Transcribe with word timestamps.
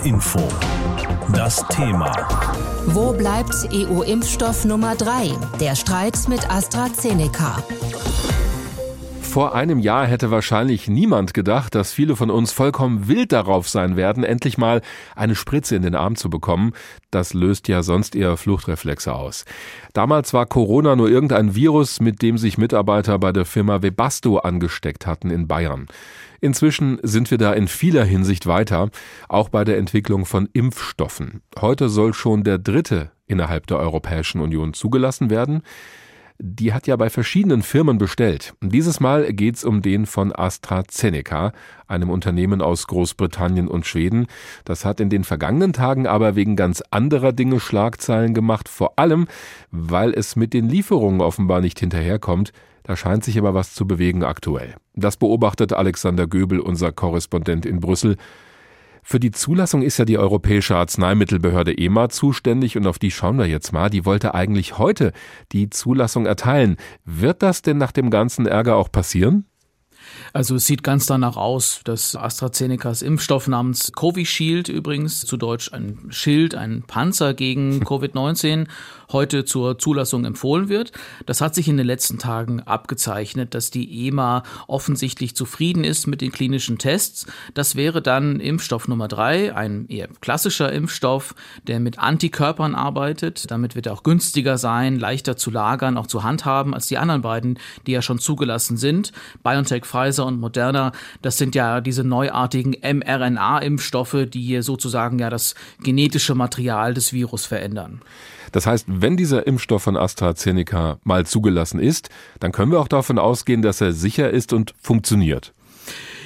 HR 0.00 0.06
Info. 0.06 0.40
Das 1.34 1.66
Thema. 1.68 2.12
Wo 2.86 3.12
bleibt 3.12 3.68
EU-Impfstoff 3.72 4.64
Nummer 4.64 4.94
3? 4.94 5.32
Der 5.60 5.74
Streit 5.74 6.28
mit 6.28 6.50
AstraZeneca. 6.50 7.62
Vor 9.20 9.54
einem 9.54 9.78
Jahr 9.78 10.06
hätte 10.06 10.32
wahrscheinlich 10.32 10.88
niemand 10.88 11.34
gedacht, 11.34 11.74
dass 11.76 11.92
viele 11.92 12.16
von 12.16 12.30
uns 12.30 12.50
vollkommen 12.50 13.06
wild 13.06 13.30
darauf 13.30 13.68
sein 13.68 13.94
werden, 13.94 14.24
endlich 14.24 14.58
mal 14.58 14.82
eine 15.14 15.36
Spritze 15.36 15.76
in 15.76 15.82
den 15.82 15.94
Arm 15.94 16.16
zu 16.16 16.30
bekommen. 16.30 16.72
Das 17.12 17.32
löst 17.32 17.68
ja 17.68 17.82
sonst 17.82 18.16
eher 18.16 18.36
Fluchtreflexe 18.36 19.14
aus. 19.14 19.44
Damals 19.92 20.34
war 20.34 20.46
Corona 20.46 20.96
nur 20.96 21.08
irgendein 21.08 21.54
Virus, 21.54 22.00
mit 22.00 22.22
dem 22.22 22.38
sich 22.38 22.58
Mitarbeiter 22.58 23.18
bei 23.20 23.32
der 23.32 23.44
Firma 23.44 23.82
Webasto 23.82 24.38
angesteckt 24.38 25.06
hatten 25.06 25.30
in 25.30 25.46
Bayern. 25.46 25.86
Inzwischen 26.40 26.98
sind 27.02 27.30
wir 27.30 27.38
da 27.38 27.52
in 27.52 27.68
vieler 27.68 28.04
Hinsicht 28.04 28.46
weiter, 28.46 28.90
auch 29.28 29.48
bei 29.48 29.64
der 29.64 29.78
Entwicklung 29.78 30.24
von 30.24 30.48
Impfstoffen. 30.52 31.42
Heute 31.60 31.88
soll 31.88 32.14
schon 32.14 32.44
der 32.44 32.58
dritte 32.58 33.10
innerhalb 33.26 33.66
der 33.66 33.78
Europäischen 33.78 34.40
Union 34.40 34.72
zugelassen 34.72 35.30
werden 35.30 35.62
die 36.42 36.72
hat 36.72 36.86
ja 36.86 36.96
bei 36.96 37.10
verschiedenen 37.10 37.62
Firmen 37.62 37.98
bestellt. 37.98 38.54
Dieses 38.62 38.98
Mal 38.98 39.32
geht's 39.34 39.62
um 39.62 39.82
den 39.82 40.06
von 40.06 40.34
AstraZeneca, 40.34 41.52
einem 41.86 42.08
Unternehmen 42.08 42.62
aus 42.62 42.86
Großbritannien 42.86 43.68
und 43.68 43.86
Schweden. 43.86 44.26
Das 44.64 44.86
hat 44.86 45.00
in 45.00 45.10
den 45.10 45.24
vergangenen 45.24 45.74
Tagen 45.74 46.06
aber 46.06 46.36
wegen 46.36 46.56
ganz 46.56 46.82
anderer 46.90 47.32
Dinge 47.32 47.60
Schlagzeilen 47.60 48.32
gemacht, 48.32 48.68
vor 48.68 48.98
allem, 48.98 49.28
weil 49.70 50.12
es 50.14 50.34
mit 50.34 50.54
den 50.54 50.68
Lieferungen 50.68 51.20
offenbar 51.20 51.60
nicht 51.60 51.78
hinterherkommt. 51.78 52.52
Da 52.84 52.96
scheint 52.96 53.22
sich 53.22 53.38
aber 53.38 53.52
was 53.52 53.74
zu 53.74 53.86
bewegen 53.86 54.24
aktuell. 54.24 54.74
Das 54.94 55.18
beobachtet 55.18 55.74
Alexander 55.74 56.26
Göbel, 56.26 56.58
unser 56.58 56.90
Korrespondent 56.90 57.66
in 57.66 57.80
Brüssel. 57.80 58.16
Für 59.02 59.20
die 59.20 59.30
Zulassung 59.30 59.82
ist 59.82 59.98
ja 59.98 60.04
die 60.04 60.18
Europäische 60.18 60.76
Arzneimittelbehörde 60.76 61.76
EMA 61.76 62.08
zuständig 62.08 62.76
und 62.76 62.86
auf 62.86 62.98
die 62.98 63.10
schauen 63.10 63.38
wir 63.38 63.46
jetzt 63.46 63.72
mal. 63.72 63.90
Die 63.90 64.04
wollte 64.04 64.34
eigentlich 64.34 64.78
heute 64.78 65.12
die 65.52 65.70
Zulassung 65.70 66.26
erteilen. 66.26 66.76
Wird 67.04 67.42
das 67.42 67.62
denn 67.62 67.78
nach 67.78 67.92
dem 67.92 68.10
ganzen 68.10 68.46
Ärger 68.46 68.76
auch 68.76 68.90
passieren? 68.90 69.46
Also 70.32 70.56
es 70.56 70.66
sieht 70.66 70.82
ganz 70.82 71.06
danach 71.06 71.36
aus, 71.36 71.80
dass 71.84 72.16
AstraZenecas 72.16 73.02
Impfstoff 73.02 73.48
namens 73.48 73.92
Covishield 73.92 74.68
übrigens, 74.68 75.20
zu 75.20 75.36
Deutsch 75.36 75.72
ein 75.72 75.98
Schild, 76.10 76.54
ein 76.54 76.82
Panzer 76.86 77.34
gegen 77.34 77.82
Covid-19, 77.84 78.66
heute 79.12 79.44
zur 79.44 79.78
Zulassung 79.78 80.24
empfohlen 80.24 80.68
wird. 80.68 80.92
Das 81.26 81.40
hat 81.40 81.54
sich 81.54 81.68
in 81.68 81.76
den 81.76 81.86
letzten 81.86 82.18
Tagen 82.18 82.60
abgezeichnet, 82.60 83.54
dass 83.54 83.70
die 83.70 84.06
EMA 84.06 84.42
offensichtlich 84.66 85.34
zufrieden 85.34 85.84
ist 85.84 86.06
mit 86.06 86.20
den 86.20 86.32
klinischen 86.32 86.78
Tests. 86.78 87.26
Das 87.54 87.76
wäre 87.76 88.02
dann 88.02 88.40
Impfstoff 88.40 88.88
Nummer 88.88 89.08
drei, 89.08 89.54
ein 89.54 89.86
eher 89.88 90.08
klassischer 90.20 90.72
Impfstoff, 90.72 91.34
der 91.66 91.80
mit 91.80 91.98
Antikörpern 91.98 92.74
arbeitet. 92.74 93.50
Damit 93.50 93.74
wird 93.74 93.86
er 93.86 93.92
auch 93.92 94.02
günstiger 94.02 94.58
sein, 94.58 94.98
leichter 94.98 95.36
zu 95.36 95.50
lagern, 95.50 95.96
auch 95.96 96.06
zu 96.06 96.22
handhaben 96.22 96.74
als 96.74 96.86
die 96.86 96.98
anderen 96.98 97.22
beiden, 97.22 97.58
die 97.86 97.92
ja 97.92 98.02
schon 98.02 98.18
zugelassen 98.18 98.76
sind. 98.76 99.12
BioNTech 99.42 99.84
Pfizer 100.00 100.26
und 100.26 100.40
Moderna, 100.40 100.92
das 101.22 101.38
sind 101.38 101.54
ja 101.54 101.80
diese 101.80 102.04
neuartigen 102.04 102.76
mRNA-Impfstoffe, 102.82 104.26
die 104.28 104.62
sozusagen 104.62 105.18
ja 105.18 105.30
das 105.30 105.54
genetische 105.82 106.34
Material 106.34 106.94
des 106.94 107.12
Virus 107.12 107.46
verändern. 107.46 108.00
Das 108.52 108.66
heißt, 108.66 108.86
wenn 108.88 109.16
dieser 109.16 109.46
Impfstoff 109.46 109.82
von 109.82 109.96
AstraZeneca 109.96 110.98
mal 111.04 111.24
zugelassen 111.26 111.78
ist, 111.80 112.08
dann 112.40 112.52
können 112.52 112.72
wir 112.72 112.80
auch 112.80 112.88
davon 112.88 113.18
ausgehen, 113.18 113.62
dass 113.62 113.80
er 113.80 113.92
sicher 113.92 114.30
ist 114.30 114.52
und 114.52 114.74
funktioniert. 114.80 115.52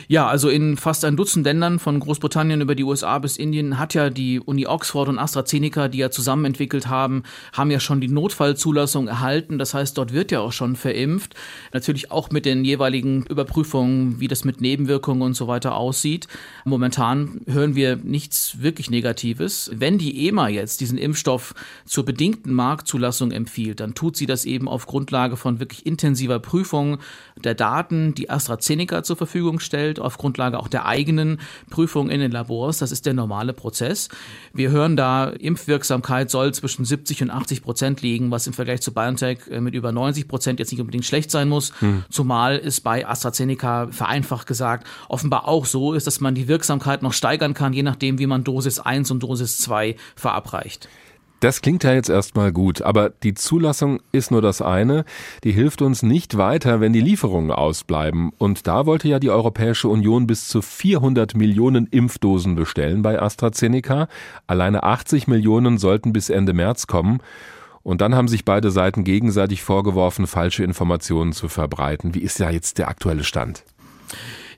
Ja, 0.07 0.27
also 0.27 0.51
in 0.51 0.77
fast 0.77 1.05
ein 1.05 1.17
Dutzend 1.17 1.47
Ländern 1.47 1.79
von 1.79 1.99
Großbritannien 1.99 2.61
über 2.61 2.75
die 2.75 2.85
USA 2.85 3.19
bis 3.19 3.37
Indien 3.37 3.79
hat 3.79 3.95
ja 3.95 4.11
die 4.11 4.39
Uni 4.39 4.67
Oxford 4.67 5.09
und 5.09 5.19
AstraZeneca, 5.19 5.89
die 5.89 5.99
ja 5.99 6.11
zusammen 6.11 6.45
entwickelt 6.45 6.89
haben, 6.89 7.23
haben 7.53 7.71
ja 7.71 7.81
schon 7.81 8.01
die 8.01 8.09
Notfallzulassung 8.09 9.09
erhalten. 9.09 9.59
Das 9.59 9.73
heißt, 9.73 9.97
dort 9.97 10.13
wird 10.13 10.31
ja 10.31 10.41
auch 10.41 10.53
schon 10.53 10.77
verimpft. 10.77 11.35
Natürlich 11.73 12.11
auch 12.11 12.31
mit 12.31 12.45
den 12.45 12.65
jeweiligen 12.65 13.25
Überprüfungen, 13.27 14.21
wie 14.21 14.29
das 14.29 14.45
mit 14.45 14.61
Nebenwirkungen 14.61 15.23
und 15.23 15.35
so 15.35 15.49
weiter 15.49 15.75
aussieht. 15.75 16.29
Momentan 16.65 17.41
hören 17.47 17.75
wir 17.75 17.97
nichts 17.97 18.61
wirklich 18.61 18.91
Negatives. 18.91 19.71
Wenn 19.75 19.97
die 19.99 20.29
EMA 20.29 20.49
jetzt 20.49 20.81
diesen 20.81 20.99
Impfstoff 20.99 21.55
zur 21.87 22.05
bedingten 22.05 22.53
Marktzulassung 22.53 23.31
empfiehlt, 23.31 23.81
dann 23.81 23.95
tut 23.95 24.17
sie 24.17 24.27
das 24.27 24.45
eben 24.45 24.69
auf 24.69 24.87
Grundlage 24.87 25.37
von 25.37 25.61
wirklich 25.61 25.87
intensiver 25.87 26.39
Prüfung 26.41 26.99
der 27.43 27.55
Daten, 27.55 28.15
die 28.15 28.31
AstraZeneca 28.31 29.03
zur 29.03 29.17
Verfügung 29.17 29.61
stellt 29.61 29.94
erstellt, 29.95 30.01
auf 30.01 30.19
Grundlage 30.19 30.59
auch 30.59 30.69
der 30.69 30.87
eigenen 30.87 31.41
Prüfung 31.71 32.11
in 32.11 32.21
den 32.21 32.31
Labors. 32.31 32.79
Das 32.79 32.93
ist 32.93 33.07
der 33.07 33.15
normale 33.15 33.53
Prozess. 33.53 34.09
Wir 34.53 34.71
hören 34.71 34.97
da, 34.97 35.29
Impfwirksamkeit 35.29 36.31
soll 36.31 36.53
zwischen 36.55 36.85
70 36.85 37.23
und 37.23 37.31
80 37.31 37.63
Prozent 37.63 38.03
liegen, 38.03 38.31
was 38.31 38.47
im 38.47 38.53
Vergleich 38.53 38.81
zu 38.81 38.93
BioNTech 38.93 39.39
äh, 39.51 39.61
mit 39.61 39.75
über 39.75 39.93
90 39.93 40.29
Prozent 40.29 40.61
jetzt 40.61 40.73
nicht 40.73 40.81
unbedingt 40.81 41.05
schlecht 41.05 41.31
sein 41.31 41.49
muss. 41.49 41.73
Hm. 41.81 42.05
Zumal 42.11 42.61
es 42.65 42.81
bei 42.81 43.07
AstraZeneca 43.07 43.89
vereinfacht 43.91 44.47
gesagt 44.47 44.87
offenbar 45.09 45.49
auch 45.49 45.67
so 45.67 45.95
ist, 45.95 46.07
dass 46.07 46.21
man 46.21 46.35
die 46.35 46.49
Wirksamkeit 46.49 47.03
noch 47.03 47.13
steigern 47.13 47.55
kann, 47.55 47.73
je 47.73 47.83
nachdem, 47.83 48.19
wie 48.19 48.27
man 48.27 48.45
Dosis 48.45 48.81
1 48.81 49.11
und 49.11 49.23
Dosis 49.23 49.59
2 49.59 49.97
verabreicht. 50.17 50.89
Das 51.45 51.61
klingt 51.61 51.85
ja 51.85 51.93
jetzt 51.93 52.09
erstmal 52.09 52.53
gut, 52.53 52.81
aber 52.81 53.11
die 53.11 53.35
Zulassung 53.35 54.01
ist 54.13 54.31
nur 54.31 54.41
das 54.41 54.63
eine, 54.63 55.05
die 55.45 55.53
hilft 55.53 55.83
uns 55.83 56.03
nicht 56.03 56.39
weiter, 56.39 56.81
wenn 56.81 56.95
die 56.95 57.03
Lieferungen 57.03 57.51
ausbleiben. 57.51 58.33
Und 58.39 58.67
da 58.67 58.87
wollte 58.87 59.09
ja 59.09 59.19
die 59.19 59.29
Europäische 59.29 59.89
Union 59.89 60.27
bis 60.27 60.49
zu 60.49 60.63
400 60.63 61.37
Millionen 61.37 61.87
Impfdosen 61.87 62.55
bestellen 62.55 63.03
bei 63.03 63.21
AstraZeneca. 63.21 64.09
Alleine 64.47 64.85
80 64.85 65.29
Millionen 65.29 65.77
sollten 65.77 66.15
bis 66.15 66.31
Ende 66.31 66.55
März 66.55 66.87
kommen. 66.87 67.19
Und 67.83 68.01
dann 68.01 68.15
haben 68.15 68.29
sich 68.29 68.47
beide 68.47 68.71
Seiten 68.71 69.05
gegenseitig 69.05 69.63
vorgeworfen, 69.63 70.27
falsche 70.27 70.65
Informationen 70.65 71.35
zu 71.35 71.49
verbreiten. 71.49 72.15
Wie 72.15 72.21
ist 72.21 72.39
ja 72.39 72.49
jetzt 72.49 72.79
der 72.79 72.89
aktuelle 72.89 73.23
Stand? 73.23 73.65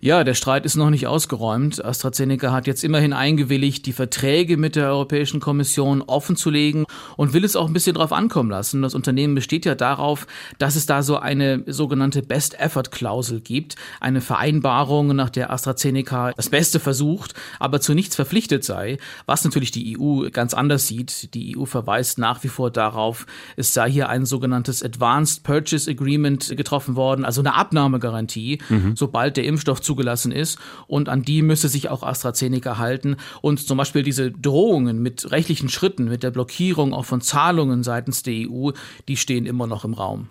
Ja, 0.00 0.24
der 0.24 0.34
Streit 0.34 0.66
ist 0.66 0.76
noch 0.76 0.90
nicht 0.90 1.06
ausgeräumt. 1.06 1.84
AstraZeneca 1.84 2.52
hat 2.52 2.66
jetzt 2.66 2.84
immerhin 2.84 3.12
eingewilligt, 3.12 3.86
die 3.86 3.92
Verträge 3.92 4.56
mit 4.56 4.76
der 4.76 4.88
Europäischen 4.88 5.40
Kommission 5.40 6.02
offenzulegen 6.02 6.84
und 7.16 7.32
will 7.32 7.44
es 7.44 7.56
auch 7.56 7.66
ein 7.66 7.72
bisschen 7.72 7.94
drauf 7.94 8.12
ankommen 8.12 8.50
lassen. 8.50 8.82
Das 8.82 8.94
Unternehmen 8.94 9.34
besteht 9.34 9.64
ja 9.64 9.74
darauf, 9.74 10.26
dass 10.58 10.76
es 10.76 10.86
da 10.86 11.02
so 11.02 11.16
eine 11.18 11.64
sogenannte 11.66 12.22
Best-Effort-Klausel 12.22 13.40
gibt, 13.40 13.76
eine 14.00 14.20
Vereinbarung, 14.20 15.14
nach 15.16 15.30
der 15.30 15.50
AstraZeneca 15.50 16.32
das 16.32 16.50
Beste 16.50 16.80
versucht, 16.80 17.34
aber 17.58 17.80
zu 17.80 17.94
nichts 17.94 18.16
verpflichtet 18.16 18.64
sei, 18.64 18.98
was 19.24 19.44
natürlich 19.44 19.70
die 19.70 19.98
EU 19.98 20.28
ganz 20.30 20.54
anders 20.54 20.86
sieht. 20.86 21.34
Die 21.34 21.56
EU 21.56 21.64
verweist 21.64 22.18
nach 22.18 22.44
wie 22.44 22.48
vor 22.48 22.70
darauf, 22.70 23.26
es 23.56 23.72
sei 23.72 23.90
hier 23.90 24.08
ein 24.08 24.26
sogenanntes 24.26 24.82
Advanced 24.82 25.42
Purchase 25.42 25.90
Agreement 25.90 26.56
getroffen 26.56 26.96
worden, 26.96 27.24
also 27.24 27.40
eine 27.40 27.54
Abnahmegarantie, 27.54 28.58
mhm. 28.68 28.96
sobald 28.96 29.36
der 29.36 29.44
Impfstoff 29.44 29.80
zugelassen 29.86 30.32
ist 30.32 30.58
und 30.86 31.08
an 31.08 31.22
die 31.22 31.40
müsse 31.40 31.68
sich 31.68 31.88
auch 31.88 32.02
AstraZeneca 32.02 32.76
halten 32.76 33.16
und 33.40 33.60
zum 33.60 33.78
Beispiel 33.78 34.02
diese 34.02 34.30
Drohungen 34.30 35.00
mit 35.00 35.30
rechtlichen 35.30 35.70
Schritten, 35.70 36.04
mit 36.04 36.22
der 36.22 36.30
Blockierung 36.30 36.92
auch 36.92 37.06
von 37.06 37.22
Zahlungen 37.22 37.82
seitens 37.82 38.22
der 38.22 38.34
EU, 38.50 38.70
die 39.08 39.16
stehen 39.16 39.46
immer 39.46 39.66
noch 39.66 39.84
im 39.84 39.94
Raum. 39.94 40.28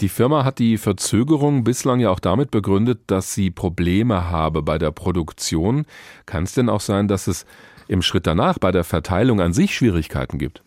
Die 0.00 0.08
Firma 0.08 0.44
hat 0.44 0.58
die 0.58 0.76
Verzögerung 0.76 1.64
bislang 1.64 2.00
ja 2.00 2.10
auch 2.10 2.20
damit 2.20 2.50
begründet, 2.50 3.00
dass 3.06 3.32
sie 3.32 3.50
Probleme 3.50 4.28
habe 4.30 4.62
bei 4.62 4.76
der 4.76 4.90
Produktion. 4.90 5.86
Kann 6.26 6.44
es 6.44 6.52
denn 6.52 6.68
auch 6.68 6.82
sein, 6.82 7.08
dass 7.08 7.28
es 7.28 7.46
im 7.88 8.02
Schritt 8.02 8.26
danach 8.26 8.58
bei 8.58 8.72
der 8.72 8.84
Verteilung 8.84 9.40
an 9.40 9.54
sich 9.54 9.74
Schwierigkeiten 9.74 10.38
gibt? 10.38 10.62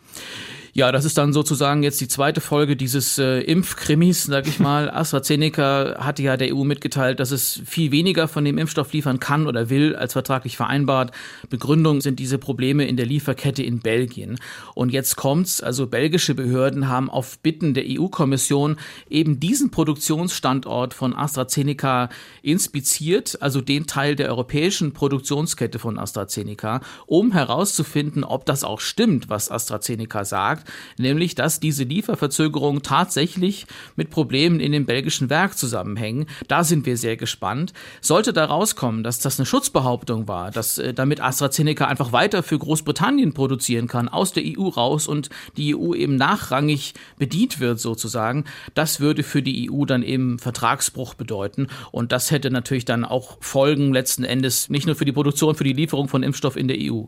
Ja, 0.79 0.93
das 0.93 1.03
ist 1.03 1.17
dann 1.17 1.33
sozusagen 1.33 1.83
jetzt 1.83 1.99
die 1.99 2.07
zweite 2.07 2.39
Folge 2.39 2.77
dieses 2.77 3.17
äh, 3.17 3.41
Impfkrimis, 3.41 4.23
sag 4.23 4.47
ich 4.47 4.61
mal. 4.61 4.89
AstraZeneca 4.93 5.97
hatte 5.99 6.23
ja 6.23 6.37
der 6.37 6.55
EU 6.55 6.63
mitgeteilt, 6.63 7.19
dass 7.19 7.31
es 7.31 7.61
viel 7.65 7.91
weniger 7.91 8.29
von 8.29 8.45
dem 8.45 8.57
Impfstoff 8.57 8.93
liefern 8.93 9.19
kann 9.19 9.45
oder 9.45 9.69
will, 9.69 9.93
als 9.97 10.13
vertraglich 10.13 10.55
vereinbart. 10.55 11.11
Begründung 11.49 11.99
sind 11.99 12.17
diese 12.17 12.37
Probleme 12.37 12.85
in 12.85 12.95
der 12.95 13.05
Lieferkette 13.07 13.61
in 13.61 13.79
Belgien. 13.79 14.39
Und 14.73 14.93
jetzt 14.93 15.17
kommt's, 15.17 15.59
also 15.59 15.85
belgische 15.85 16.33
Behörden 16.33 16.87
haben 16.87 17.09
auf 17.09 17.39
Bitten 17.39 17.73
der 17.73 17.83
EU-Kommission 17.85 18.77
eben 19.09 19.41
diesen 19.41 19.71
Produktionsstandort 19.71 20.93
von 20.93 21.13
AstraZeneca 21.13 22.07
inspiziert, 22.41 23.37
also 23.41 23.59
den 23.59 23.85
Teil 23.85 24.15
der 24.15 24.29
europäischen 24.29 24.93
Produktionskette 24.93 25.77
von 25.77 25.99
AstraZeneca, 25.99 26.79
um 27.05 27.33
herauszufinden, 27.33 28.23
ob 28.23 28.45
das 28.45 28.63
auch 28.63 28.79
stimmt, 28.79 29.27
was 29.27 29.51
AstraZeneca 29.51 30.23
sagt 30.23 30.68
nämlich 30.97 31.35
dass 31.35 31.59
diese 31.59 31.83
Lieferverzögerungen 31.83 32.81
tatsächlich 32.81 33.65
mit 33.95 34.09
Problemen 34.09 34.59
in 34.59 34.71
dem 34.71 34.85
belgischen 34.85 35.29
Werk 35.29 35.57
zusammenhängen. 35.57 36.25
Da 36.47 36.63
sind 36.63 36.85
wir 36.85 36.97
sehr 36.97 37.17
gespannt. 37.17 37.73
Sollte 38.01 38.33
da 38.33 38.45
rauskommen, 38.45 39.03
dass 39.03 39.19
das 39.19 39.39
eine 39.39 39.45
Schutzbehauptung 39.45 40.27
war, 40.27 40.51
dass 40.51 40.77
äh, 40.77 40.93
damit 40.93 41.21
AstraZeneca 41.21 41.85
einfach 41.85 42.11
weiter 42.11 42.43
für 42.43 42.59
Großbritannien 42.59 43.33
produzieren 43.33 43.87
kann, 43.87 44.09
aus 44.09 44.33
der 44.33 44.43
EU 44.45 44.67
raus 44.67 45.07
und 45.07 45.29
die 45.57 45.75
EU 45.75 45.93
eben 45.93 46.15
nachrangig 46.15 46.93
bedient 47.17 47.59
wird 47.59 47.79
sozusagen, 47.79 48.45
das 48.73 48.99
würde 48.99 49.23
für 49.23 49.41
die 49.41 49.71
EU 49.71 49.85
dann 49.85 50.03
eben 50.03 50.39
Vertragsbruch 50.39 51.13
bedeuten 51.13 51.67
und 51.91 52.11
das 52.11 52.31
hätte 52.31 52.51
natürlich 52.51 52.85
dann 52.85 53.05
auch 53.05 53.37
Folgen 53.41 53.93
letzten 53.93 54.23
Endes 54.23 54.69
nicht 54.69 54.85
nur 54.85 54.95
für 54.95 55.05
die 55.05 55.11
Produktion, 55.11 55.55
für 55.55 55.63
die 55.63 55.73
Lieferung 55.73 56.07
von 56.07 56.23
Impfstoff 56.23 56.55
in 56.55 56.67
der 56.67 56.77
EU. 56.79 57.03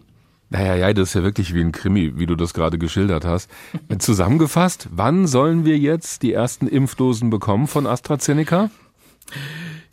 Naja, 0.52 0.76
ja, 0.76 0.94
das 0.94 1.10
ist 1.10 1.14
ja 1.14 1.24
wirklich 1.24 1.56
wie 1.56 1.62
ein 1.62 1.72
Krimi, 1.72 2.20
wie 2.20 2.26
du 2.26 2.36
das 2.36 2.54
gerade 2.54 2.78
geschildert 2.78 3.24
hast. 3.24 3.50
Zusammengefasst, 4.00 4.90
wann 4.92 5.26
sollen 5.26 5.64
wir 5.64 5.78
jetzt 5.78 6.24
die 6.24 6.34
ersten 6.34 6.68
Impfdosen 6.68 7.30
bekommen 7.30 7.68
von 7.68 7.88
AstraZeneca? 7.88 8.70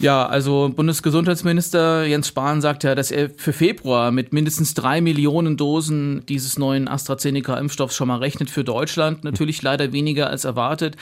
Ja, 0.00 0.26
also 0.26 0.72
Bundesgesundheitsminister 0.74 2.04
Jens 2.06 2.26
Spahn 2.26 2.60
sagt 2.60 2.82
ja, 2.82 2.96
dass 2.96 3.12
er 3.12 3.30
für 3.30 3.52
Februar 3.52 4.10
mit 4.10 4.32
mindestens 4.32 4.74
drei 4.74 5.00
Millionen 5.00 5.56
Dosen 5.56 6.26
dieses 6.26 6.58
neuen 6.58 6.88
AstraZeneca-Impfstoffs 6.88 7.94
schon 7.94 8.08
mal 8.08 8.18
rechnet 8.18 8.50
für 8.50 8.64
Deutschland. 8.64 9.22
Natürlich 9.22 9.62
leider 9.62 9.92
weniger 9.92 10.28
als 10.28 10.44
erwartet. 10.44 10.96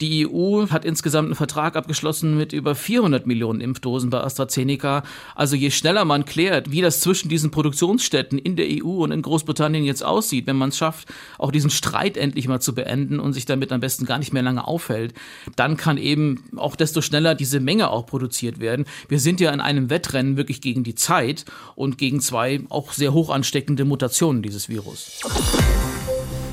Die 0.00 0.26
EU 0.26 0.66
hat 0.70 0.84
insgesamt 0.84 1.26
einen 1.26 1.34
Vertrag 1.34 1.76
abgeschlossen 1.76 2.36
mit 2.36 2.52
über 2.52 2.74
400 2.74 3.26
Millionen 3.26 3.60
Impfdosen 3.60 4.10
bei 4.10 4.20
AstraZeneca. 4.20 5.02
Also 5.34 5.56
je 5.56 5.70
schneller 5.70 6.04
man 6.04 6.24
klärt, 6.24 6.70
wie 6.70 6.80
das 6.80 7.00
zwischen 7.00 7.28
diesen 7.28 7.50
Produktionsstätten 7.50 8.38
in 8.38 8.56
der 8.56 8.66
EU 8.68 9.02
und 9.02 9.12
in 9.12 9.22
Großbritannien 9.22 9.84
jetzt 9.84 10.04
aussieht, 10.04 10.46
wenn 10.46 10.56
man 10.56 10.70
es 10.70 10.78
schafft, 10.78 11.08
auch 11.38 11.52
diesen 11.52 11.70
Streit 11.70 12.16
endlich 12.16 12.48
mal 12.48 12.60
zu 12.60 12.74
beenden 12.74 13.20
und 13.20 13.32
sich 13.32 13.44
damit 13.44 13.72
am 13.72 13.80
besten 13.80 14.06
gar 14.06 14.18
nicht 14.18 14.32
mehr 14.32 14.42
lange 14.42 14.66
aufhält, 14.66 15.14
dann 15.56 15.76
kann 15.76 15.98
eben 15.98 16.44
auch 16.56 16.76
desto 16.76 17.00
schneller 17.00 17.34
diese 17.34 17.60
Menge 17.60 17.90
auch 17.90 18.06
produziert 18.06 18.60
werden. 18.60 18.86
Wir 19.08 19.20
sind 19.20 19.40
ja 19.40 19.52
in 19.52 19.60
einem 19.60 19.90
Wettrennen 19.90 20.36
wirklich 20.36 20.60
gegen 20.60 20.84
die 20.84 20.94
Zeit 20.94 21.44
und 21.74 21.98
gegen 21.98 22.20
zwei 22.20 22.60
auch 22.68 22.92
sehr 22.92 23.12
hoch 23.12 23.30
ansteckende 23.30 23.84
Mutationen 23.84 24.42
dieses 24.42 24.68
Virus. 24.68 25.20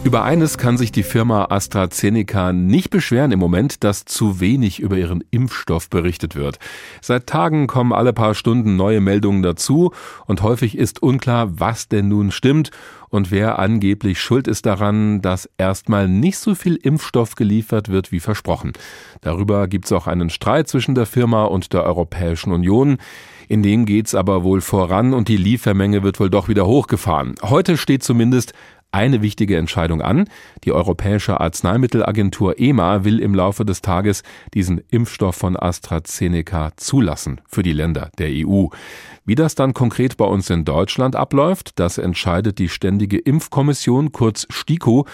Über 0.01 0.23
eines 0.23 0.57
kann 0.57 0.77
sich 0.77 0.93
die 0.93 1.03
Firma 1.03 1.47
AstraZeneca 1.49 2.53
nicht 2.53 2.89
beschweren 2.89 3.33
im 3.33 3.39
Moment, 3.39 3.83
dass 3.83 4.05
zu 4.05 4.39
wenig 4.39 4.79
über 4.79 4.97
ihren 4.97 5.23
Impfstoff 5.29 5.89
berichtet 5.89 6.35
wird. 6.35 6.57
Seit 7.01 7.27
Tagen 7.27 7.67
kommen 7.67 7.91
alle 7.91 8.13
paar 8.13 8.33
Stunden 8.33 8.77
neue 8.77 9.01
Meldungen 9.01 9.43
dazu 9.43 9.91
und 10.25 10.41
häufig 10.41 10.77
ist 10.77 11.03
unklar, 11.03 11.59
was 11.59 11.89
denn 11.89 12.07
nun 12.07 12.31
stimmt 12.31 12.71
und 13.09 13.29
wer 13.29 13.59
angeblich 13.59 14.21
schuld 14.21 14.47
ist 14.47 14.65
daran, 14.65 15.21
dass 15.21 15.49
erstmal 15.57 16.07
nicht 16.07 16.37
so 16.37 16.55
viel 16.55 16.75
Impfstoff 16.75 17.35
geliefert 17.35 17.89
wird 17.89 18.11
wie 18.11 18.19
versprochen. 18.21 18.73
Darüber 19.21 19.67
gibt 19.67 19.85
es 19.85 19.91
auch 19.91 20.07
einen 20.07 20.29
Streit 20.29 20.69
zwischen 20.69 20.95
der 20.95 21.07
Firma 21.07 21.43
und 21.43 21.73
der 21.73 21.83
Europäischen 21.83 22.53
Union. 22.53 22.97
In 23.47 23.63
dem 23.63 23.85
geht's 23.85 24.13
aber 24.13 24.43
wohl 24.43 24.61
voran 24.61 25.13
und 25.13 25.27
die 25.27 25.37
Liefermenge 25.37 26.03
wird 26.03 26.19
wohl 26.19 26.29
doch 26.29 26.47
wieder 26.47 26.67
hochgefahren. 26.67 27.35
Heute 27.41 27.77
steht 27.77 28.03
zumindest 28.03 28.53
eine 28.91 29.21
wichtige 29.21 29.57
Entscheidung 29.57 30.01
an. 30.01 30.25
Die 30.63 30.71
Europäische 30.71 31.39
Arzneimittelagentur 31.39 32.59
EMA 32.59 33.03
will 33.03 33.19
im 33.19 33.35
Laufe 33.35 33.65
des 33.65 33.81
Tages 33.81 34.23
diesen 34.53 34.81
Impfstoff 34.89 35.35
von 35.35 35.55
AstraZeneca 35.55 36.71
zulassen 36.75 37.41
für 37.47 37.63
die 37.63 37.73
Länder 37.73 38.09
der 38.17 38.29
EU. 38.31 38.67
Wie 39.29 39.35
das 39.35 39.53
dann 39.53 39.75
konkret 39.75 40.17
bei 40.17 40.25
uns 40.25 40.49
in 40.49 40.65
Deutschland 40.65 41.15
abläuft, 41.15 41.77
das 41.77 41.99
entscheidet 41.99 42.57
die 42.57 42.67
Ständige 42.67 43.19
Impfkommission, 43.19 44.11
kurz 44.11 44.47
STIKO, 44.49 45.05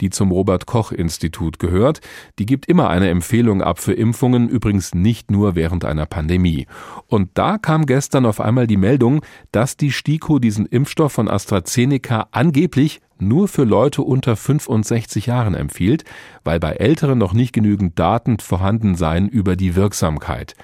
die 0.00 0.10
zum 0.10 0.30
Robert 0.30 0.66
Koch 0.66 0.92
Institut 0.92 1.58
gehört. 1.58 2.00
Die 2.38 2.46
gibt 2.46 2.66
immer 2.66 2.88
eine 2.88 3.08
Empfehlung 3.08 3.62
ab 3.62 3.80
für 3.80 3.92
Impfungen, 3.92 4.48
übrigens 4.48 4.94
nicht 4.94 5.32
nur 5.32 5.56
während 5.56 5.84
einer 5.84 6.06
Pandemie. 6.06 6.68
Und 7.08 7.30
da 7.34 7.58
kam 7.58 7.84
gestern 7.84 8.26
auf 8.26 8.40
einmal 8.40 8.68
die 8.68 8.76
Meldung, 8.76 9.22
dass 9.50 9.76
die 9.76 9.90
STIKO 9.90 10.38
diesen 10.38 10.66
Impfstoff 10.66 11.10
von 11.10 11.28
AstraZeneca 11.28 12.28
angeblich 12.30 13.00
nur 13.18 13.48
für 13.48 13.64
Leute 13.64 14.02
unter 14.02 14.36
65 14.36 15.26
Jahren 15.26 15.56
empfiehlt, 15.56 16.04
weil 16.44 16.60
bei 16.60 16.74
Älteren 16.74 17.18
noch 17.18 17.32
nicht 17.32 17.52
genügend 17.52 17.98
Daten 17.98 18.38
vorhanden 18.38 18.94
seien 18.94 19.28
über 19.28 19.56
die 19.56 19.74
Wirksamkeit. 19.74 20.54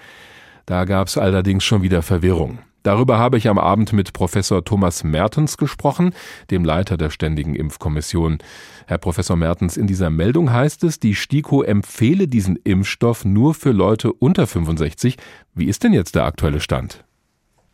Da 0.65 0.85
gab 0.85 1.09
es 1.09 1.19
allerdings 1.19 1.65
schon 1.65 1.83
wieder 1.83 2.03
Verwirrung. 2.03 2.61
Darüber 2.82 3.19
habe 3.19 3.37
ich 3.37 3.49
am 3.49 3.59
Abend 3.59 3.93
mit 3.93 4.12
Professor 4.15 4.65
Thomas 4.65 5.05
Mertens 5.05 5.59
gesprochen, 5.59 6.15
dem 6.50 6.65
Leiter 6.65 6.97
der 6.97 7.11
Ständigen 7.11 7.55
Impfkommission. 7.55 8.38
Herr 8.87 8.99
Professor 8.99 9.37
Mertens, 9.37 9.77
in 9.77 9.87
dieser 9.87 10.09
Meldung 10.09 10.53
heißt 10.53 10.85
es, 10.85 10.99
die 10.99 11.15
STIKO 11.15 11.62
empfehle 11.62 12.27
diesen 12.27 12.56
Impfstoff 12.56 13.25
nur 13.25 13.53
für 13.55 13.73
Leute 13.73 14.12
unter 14.12 14.47
65. 14.47 15.17
Wie 15.55 15.67
ist 15.67 15.85
denn 15.85 15.93
jetzt 15.93 16.15
der 16.15 16.25
aktuelle 16.25 16.61
Stand? 16.61 17.05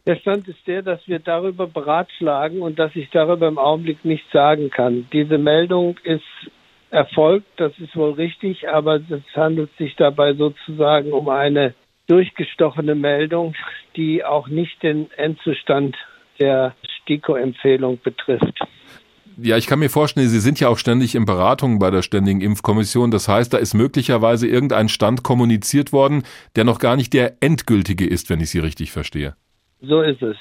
Der 0.07 0.17
Stand 0.17 0.47
ist 0.49 0.67
der, 0.67 0.83
dass 0.83 1.01
wir 1.07 1.19
darüber 1.19 1.67
beratschlagen 1.67 2.61
und 2.61 2.79
dass 2.79 2.95
ich 2.95 3.11
darüber 3.11 3.49
im 3.49 3.59
Augenblick 3.59 4.05
nichts 4.05 4.31
sagen 4.33 4.71
kann. 4.71 5.07
Diese 5.13 5.39
Meldung 5.39 5.99
ist 6.05 6.23
erfolgt, 6.91 7.47
das 7.57 7.73
ist 7.79 7.97
wohl 7.97 8.13
richtig, 8.13 8.69
aber 8.69 8.97
es 8.97 9.37
handelt 9.37 9.71
sich 9.77 9.97
dabei 9.97 10.35
sozusagen 10.35 11.13
um 11.13 11.29
eine 11.29 11.75
durchgestochene 12.07 12.95
Meldung, 12.95 13.55
die 13.97 14.25
auch 14.25 14.49
nicht 14.49 14.83
den 14.83 15.11
Endzustand 15.13 15.97
der 16.39 16.75
STIKO-Empfehlung 17.03 17.99
betrifft. 18.03 18.61
Ja, 19.39 19.59
ich 19.59 19.67
kann 19.67 19.81
mir 19.81 19.91
vorstellen, 19.91 20.29
Sie 20.29 20.41
sind 20.41 20.61
ja 20.61 20.69
auch 20.69 20.79
ständig 20.79 21.15
in 21.15 21.27
Beratungen 21.27 21.79
bei 21.79 21.91
der 21.91 22.01
Ständigen 22.01 22.41
Impfkommission. 22.41 23.11
Das 23.11 23.29
heißt, 23.29 23.53
da 23.53 23.59
ist 23.59 23.75
möglicherweise 23.75 24.47
irgendein 24.47 24.89
Stand 24.89 25.23
kommuniziert 25.23 25.93
worden, 25.93 26.23
der 26.57 26.65
noch 26.65 26.79
gar 26.79 26.97
nicht 26.97 27.13
der 27.13 27.35
endgültige 27.41 28.07
ist, 28.07 28.31
wenn 28.31 28.41
ich 28.41 28.49
Sie 28.49 28.61
richtig 28.61 28.93
verstehe. 28.93 29.37
So 29.83 30.01
ist 30.01 30.23
es. 30.23 30.37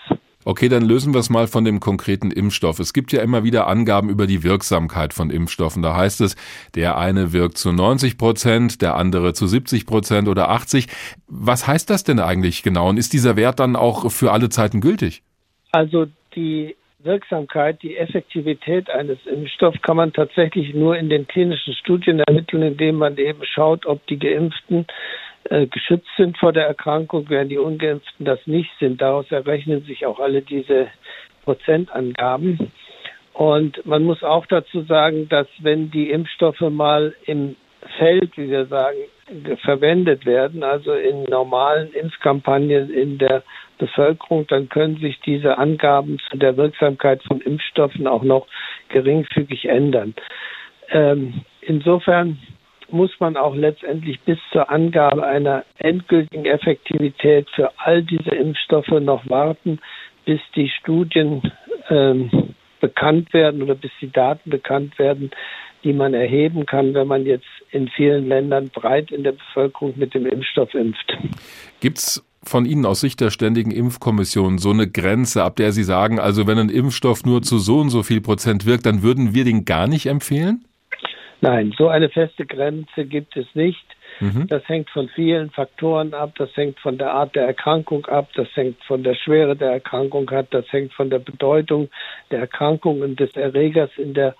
Okay, 0.48 0.70
dann 0.70 0.84
lösen 0.84 1.14
wir 1.16 1.20
es 1.20 1.32
mal 1.32 1.48
von 1.48 1.66
dem 1.66 1.80
konkreten 1.80 2.30
Impfstoff. 2.30 2.78
Es 2.78 2.94
gibt 2.94 3.12
ja 3.12 3.24
immer 3.24 3.44
wieder 3.44 3.66
Angaben 3.66 4.10
über 4.10 4.28
die 4.28 4.44
Wirksamkeit 4.44 5.12
von 5.12 5.32
Impfstoffen. 5.32 5.82
Da 5.82 5.96
heißt 5.96 6.22
es, 6.22 6.36
der 6.76 7.00
eine 7.00 7.34
wirkt 7.34 7.58
zu 7.58 7.72
90 7.72 8.20
Prozent, 8.20 8.84
der 8.84 8.96
andere 8.96 9.34
zu 9.34 9.48
70 9.48 9.88
Prozent 9.88 10.28
oder 10.28 10.50
80. 10.50 10.86
Was 11.28 11.68
heißt 11.68 11.90
das 11.90 12.04
denn 12.04 12.20
eigentlich 12.20 12.62
genau? 12.62 12.90
Und 12.90 12.98
ist 12.98 13.14
dieser 13.14 13.36
Wert 13.36 13.60
dann 13.60 13.76
auch 13.76 14.12
für 14.12 14.32
alle 14.32 14.50
Zeiten 14.50 14.82
gültig? 14.82 15.24
Also 15.72 16.06
die 16.36 16.76
Wirksamkeit, 17.00 17.82
die 17.82 17.98
Effektivität 17.98 18.90
eines 18.92 19.18
Impfstoffs 19.26 19.82
kann 19.82 19.98
man 19.98 20.14
tatsächlich 20.14 20.76
nur 20.76 20.96
in 20.96 21.10
den 21.10 21.28
klinischen 21.28 21.74
Studien 21.74 22.20
ermitteln, 22.20 22.62
indem 22.62 22.98
man 22.98 23.18
eben 23.18 23.44
schaut, 23.46 23.88
ob 23.88 24.06
die 24.08 24.20
Geimpften 24.20 24.86
geschützt 25.50 26.10
sind 26.18 26.38
vor 26.38 26.54
der 26.54 26.66
Erkrankung, 26.66 27.30
während 27.30 27.52
die 27.52 27.58
Ungeimpften 27.58 28.26
das 28.26 28.40
nicht 28.46 28.72
sind. 28.80 29.02
Daraus 29.02 29.32
errechnen 29.32 29.84
sich 29.84 30.06
auch 30.06 30.20
alle 30.20 30.42
diese 30.42 30.88
Prozentangaben. 31.44 32.72
Und 33.34 33.86
man 33.86 34.04
muss 34.04 34.24
auch 34.24 34.46
dazu 34.46 34.82
sagen, 34.84 35.28
dass 35.30 35.48
wenn 35.60 35.92
die 35.92 36.10
Impfstoffe 36.10 36.62
mal 36.62 37.14
im 37.26 37.56
Feld, 37.98 38.38
wie 38.38 38.50
wir 38.50 38.66
sagen, 38.66 38.98
verwendet 39.64 40.26
werden, 40.26 40.64
also 40.64 40.94
in 40.94 41.24
normalen 41.24 41.92
Impfkampagnen 41.94 42.92
in 42.92 43.18
der 43.18 43.44
Bevölkerung, 43.78 44.48
dann 44.48 44.70
können 44.70 44.98
sich 44.98 45.20
diese 45.22 45.58
Angaben 45.58 46.20
zu 46.30 46.38
der 46.38 46.58
Wirksamkeit 46.58 47.22
von 47.24 47.42
Impfstoffen 47.42 48.08
auch 48.08 48.24
noch 48.24 48.48
geringfügig 48.90 49.66
ändern. 49.66 50.14
Ähm, 50.90 51.42
insofern 51.62 52.40
muss 52.92 53.12
man 53.20 53.38
auch 53.38 53.56
letztendlich 53.56 54.20
bis 54.22 54.38
zur 54.52 54.70
Angabe 54.70 55.26
einer 55.26 55.64
endgültigen 55.78 56.46
Effektivität 56.46 57.50
für 57.56 57.72
all 57.78 58.04
diese 58.04 58.32
Impfstoffe 58.32 58.88
noch 58.88 59.30
warten, 59.30 59.80
bis 60.26 60.40
die 60.56 60.70
Studien 60.70 61.52
ähm, 61.90 62.56
bekannt 62.80 63.34
werden 63.34 63.62
oder 63.62 63.76
bis 63.76 63.92
die 64.02 64.12
Daten 64.12 64.50
bekannt 64.50 64.98
werden, 65.00 65.32
die 65.84 65.94
man 65.94 66.14
erheben 66.14 66.66
kann, 66.66 66.94
wenn 66.94 67.08
man 67.08 67.26
jetzt 67.26 67.46
in 67.72 67.88
vielen 67.90 68.28
Ländern 68.28 68.70
breit 68.70 69.12
in 69.12 69.24
der 69.24 69.34
Bevölkerung 69.34 69.94
mit 69.98 70.14
dem 70.14 70.26
Impfstoff 70.26 70.74
impft. 70.74 71.18
Gibt 71.80 72.00
es 72.00 72.26
von 72.44 72.66
Ihnen 72.66 72.86
aus 72.86 73.02
Sicht 73.02 73.22
der 73.22 73.32
Ständigen 73.32 73.72
Impfkommission 73.72 74.58
so 74.58 74.72
eine 74.72 74.88
Grenze, 74.88 75.44
ab 75.44 75.56
der 75.56 75.72
Sie 75.72 75.84
sagen, 75.84 76.20
also 76.20 76.48
wenn 76.48 76.58
ein 76.58 76.70
Impfstoff 76.70 77.26
nur 77.26 77.42
zu 77.42 77.58
so 77.58 77.80
und 77.80 77.90
so 77.90 78.04
viel 78.04 78.22
Prozent 78.22 78.66
wirkt, 78.66 78.86
dann 78.86 79.04
würden 79.04 79.34
wir 79.34 79.46
den 79.46 79.66
gar 79.66 79.88
nicht 79.88 80.06
empfehlen? 80.06 80.66
Nein, 81.46 81.76
so 81.78 81.90
eine 81.90 82.10
feste 82.10 82.46
Grenze 82.46 83.06
gibt 83.06 83.38
es 83.38 83.46
nicht. 83.54 83.86
Mhm. 84.20 84.48
Das 84.48 84.68
hängt 84.68 84.90
von 84.90 85.10
vielen 85.10 85.52
Faktoren 85.52 86.14
ab. 86.14 86.34
Das 86.38 86.50
hängt 86.56 86.80
von 86.80 86.98
der 86.98 87.14
Art 87.14 87.36
der 87.36 87.46
Erkrankung 87.46 88.06
ab. 88.08 88.30
Das 88.36 88.48
hängt 88.56 88.84
von 88.84 89.04
der 89.04 89.14
Schwere 89.14 89.56
der 89.56 89.72
Erkrankung 89.72 90.28
ab. 90.30 90.48
Das 90.50 90.66
hängt 90.72 90.94
von 90.94 91.10
der 91.10 91.20
Bedeutung 91.20 91.90
der 92.32 92.40
Erkrankung 92.40 93.02
und 93.02 93.20
des 93.20 93.36
Erregers 93.36 93.92
in 93.98 94.16
der 94.16 94.36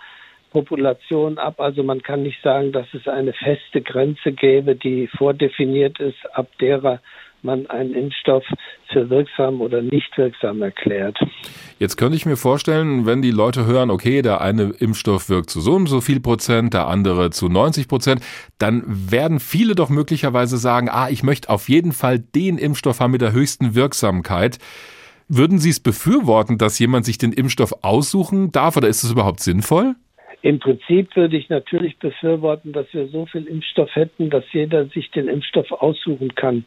Population 0.52 1.38
ab. 1.38 1.60
Also 1.60 1.84
man 1.84 2.02
kann 2.02 2.24
nicht 2.24 2.42
sagen, 2.42 2.72
dass 2.72 2.88
es 2.94 3.08
eine 3.08 3.34
feste 3.34 3.82
Grenze 3.82 4.32
gäbe, 4.32 4.76
die 4.76 5.08
vordefiniert 5.08 6.00
ist, 6.00 6.18
ab 6.34 6.48
derer 6.60 7.02
man 7.46 7.68
einen 7.68 7.94
Impfstoff 7.94 8.44
für 8.92 9.10
wirksam 9.10 9.62
oder 9.62 9.82
nicht 9.82 10.18
wirksam 10.18 10.62
erklärt. 10.62 11.18
Jetzt 11.80 11.98
könnte 11.98 12.16
ich 12.16 12.26
mir 12.26 12.38
vorstellen, 12.38 13.06
wenn 13.06 13.22
die 13.22 13.32
Leute 13.32 13.66
hören, 13.66 13.90
okay, 13.90 14.22
der 14.22 14.42
eine 14.42 14.74
Impfstoff 14.80 15.30
wirkt 15.30 15.50
zu 15.50 15.62
so 15.62 15.74
und 15.74 15.88
so 15.88 16.02
viel 16.02 16.20
Prozent, 16.20 16.74
der 16.74 16.88
andere 16.88 17.30
zu 17.30 17.48
90 17.48 17.88
Prozent, 17.88 18.22
dann 18.58 18.84
werden 18.86 19.40
viele 19.40 19.76
doch 19.76 19.90
möglicherweise 19.90 20.58
sagen, 20.58 20.90
ah, 20.90 21.10
ich 21.10 21.24
möchte 21.24 21.50
auf 21.50 21.70
jeden 21.70 21.92
Fall 21.92 22.20
den 22.20 22.58
Impfstoff 22.58 23.00
haben 23.00 23.12
mit 23.12 23.22
der 23.22 23.32
höchsten 23.32 23.76
Wirksamkeit. 23.76 24.58
Würden 25.28 25.58
Sie 25.58 25.70
es 25.70 25.80
befürworten, 25.80 26.58
dass 26.58 26.78
jemand 26.78 27.06
sich 27.06 27.18
den 27.18 27.34
Impfstoff 27.34 27.84
aussuchen 27.84 28.52
darf 28.52 28.78
oder 28.78 28.88
ist 28.88 29.04
es 29.04 29.12
überhaupt 29.12 29.40
sinnvoll? 29.40 29.96
Im 30.46 30.60
Prinzip 30.60 31.16
würde 31.16 31.38
ich 31.38 31.50
natürlich 31.50 31.98
befürworten, 31.98 32.72
dass 32.72 32.86
wir 32.94 33.08
so 33.08 33.26
viel 33.26 33.48
Impfstoff 33.48 33.90
hätten, 33.96 34.30
dass 34.30 34.44
jeder 34.52 34.86
sich 34.86 35.10
den 35.10 35.28
Impfstoff 35.28 35.72
aussuchen 35.72 36.36
kann. 36.36 36.66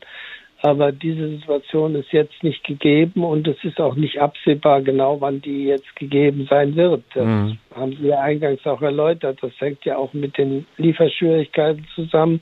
Aber 0.61 0.91
diese 0.91 1.29
Situation 1.29 1.95
ist 1.95 2.11
jetzt 2.13 2.43
nicht 2.43 2.65
gegeben 2.65 3.23
und 3.23 3.47
es 3.47 3.63
ist 3.63 3.81
auch 3.81 3.95
nicht 3.95 4.21
absehbar 4.21 4.83
genau, 4.83 5.21
wann 5.21 5.41
die 5.41 5.67
jetzt 5.67 5.95
gegeben 5.95 6.49
sein 6.51 6.75
wird. 6.75 7.05
Das 7.15 7.25
mhm. 7.25 7.59
haben 7.75 7.97
Sie 8.01 8.09
ja 8.09 8.21
eingangs 8.21 8.67
auch 8.67 8.83
erläutert. 8.83 9.39
Das 9.41 9.53
hängt 9.61 9.85
ja 9.85 9.97
auch 9.97 10.13
mit 10.15 10.37
den 10.37 10.67
Lieferschwierigkeiten 10.77 11.87
zusammen 11.95 12.41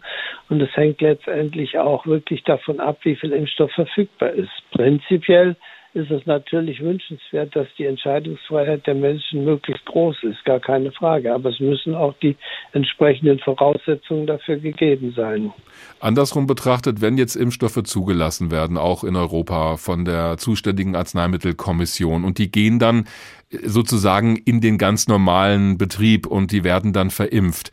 und 0.49 0.63
es 0.63 0.75
hängt 0.77 1.03
letztendlich 1.03 1.79
auch 1.79 2.07
wirklich 2.07 2.43
davon 2.45 2.81
ab, 2.81 2.99
wie 3.03 3.17
viel 3.17 3.33
Impfstoff 3.33 3.73
verfügbar 3.73 4.31
ist. 4.31 4.51
Prinzipiell 4.71 5.57
ist 5.97 6.11
es 6.11 6.27
natürlich 6.27 6.81
wünschenswert, 6.81 7.57
dass 7.57 7.67
die 7.79 7.87
Entscheidungsfreiheit 7.87 8.87
der 8.87 8.95
Menschen 8.95 9.47
möglichst 9.47 9.85
groß 9.87 10.25
ist, 10.25 10.45
gar 10.45 10.61
keine 10.61 10.93
Frage. 10.93 11.35
Aber 11.35 11.49
es 11.49 11.59
müssen 11.59 11.95
auch 11.95 12.15
die 12.23 12.37
entsprechenden 12.73 13.39
Voraussetzungen 13.39 14.27
dafür 14.27 14.59
gegeben 14.59 15.15
sein. 15.17 15.53
Andersrum 15.99 16.47
betrachtet, 16.47 17.01
wenn 17.01 17.17
jetzt 17.17 17.35
Impfstoffe 17.35 17.83
zugelassen 17.85 18.51
werden, 18.51 18.77
auch 18.77 19.05
in 19.05 19.17
Europa 19.17 19.79
von 19.79 20.05
der 20.05 20.37
zuständigen 20.37 20.95
Arzneimittelkommission 20.95 22.25
und 22.25 22.37
die 22.37 22.53
gehen 22.53 22.79
dann 22.79 23.07
sozusagen 23.51 24.37
in 24.37 24.61
den 24.61 24.77
ganz 24.77 25.09
normalen 25.09 25.79
Betrieb 25.79 26.27
und 26.27 26.53
die 26.53 26.63
werden 26.63 26.93
dann 26.93 27.09
verimpft. 27.09 27.71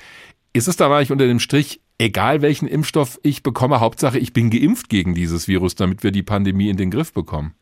Ist 0.53 0.69
es 0.69 0.77
dann 0.77 0.93
eigentlich 0.93 1.11
unter 1.11 1.27
dem 1.27 1.39
Strich 1.39 1.81
egal 1.97 2.41
welchen 2.41 2.67
Impfstoff 2.67 3.19
ich 3.23 3.43
bekomme, 3.43 3.79
Hauptsache 3.79 4.17
ich 4.17 4.33
bin 4.33 4.49
geimpft 4.49 4.89
gegen 4.89 5.13
dieses 5.13 5.47
Virus, 5.47 5.75
damit 5.75 6.03
wir 6.03 6.11
die 6.11 6.23
Pandemie 6.23 6.69
in 6.69 6.77
den 6.77 6.91
Griff 6.91 7.13
bekommen? 7.13 7.53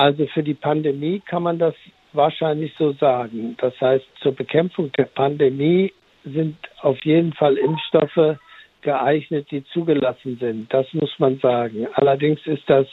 Also 0.00 0.26
für 0.28 0.42
die 0.42 0.54
Pandemie 0.54 1.20
kann 1.20 1.42
man 1.42 1.58
das 1.58 1.74
wahrscheinlich 2.14 2.72
so 2.78 2.92
sagen. 2.92 3.54
Das 3.58 3.78
heißt, 3.78 4.06
zur 4.22 4.32
Bekämpfung 4.32 4.90
der 4.92 5.04
Pandemie 5.04 5.92
sind 6.24 6.56
auf 6.80 6.96
jeden 7.04 7.34
Fall 7.34 7.58
Impfstoffe 7.58 8.38
geeignet, 8.80 9.48
die 9.50 9.62
zugelassen 9.74 10.38
sind. 10.40 10.72
Das 10.72 10.86
muss 10.94 11.10
man 11.18 11.38
sagen. 11.40 11.86
Allerdings 11.92 12.40
ist 12.46 12.62
das 12.66 12.86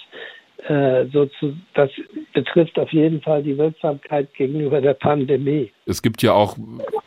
äh, 0.68 1.06
so 1.14 1.28
zu, 1.40 1.56
das 1.76 1.90
betrifft 2.34 2.78
auf 2.78 2.92
jeden 2.92 3.22
Fall 3.22 3.42
die 3.42 3.58
Wirksamkeit 3.58 4.34
gegenüber 4.34 4.82
der 4.82 4.96
Pandemie. 4.96 5.72
Es 5.86 6.02
gibt 6.02 6.22
ja 6.22 6.34
auch 6.34 6.58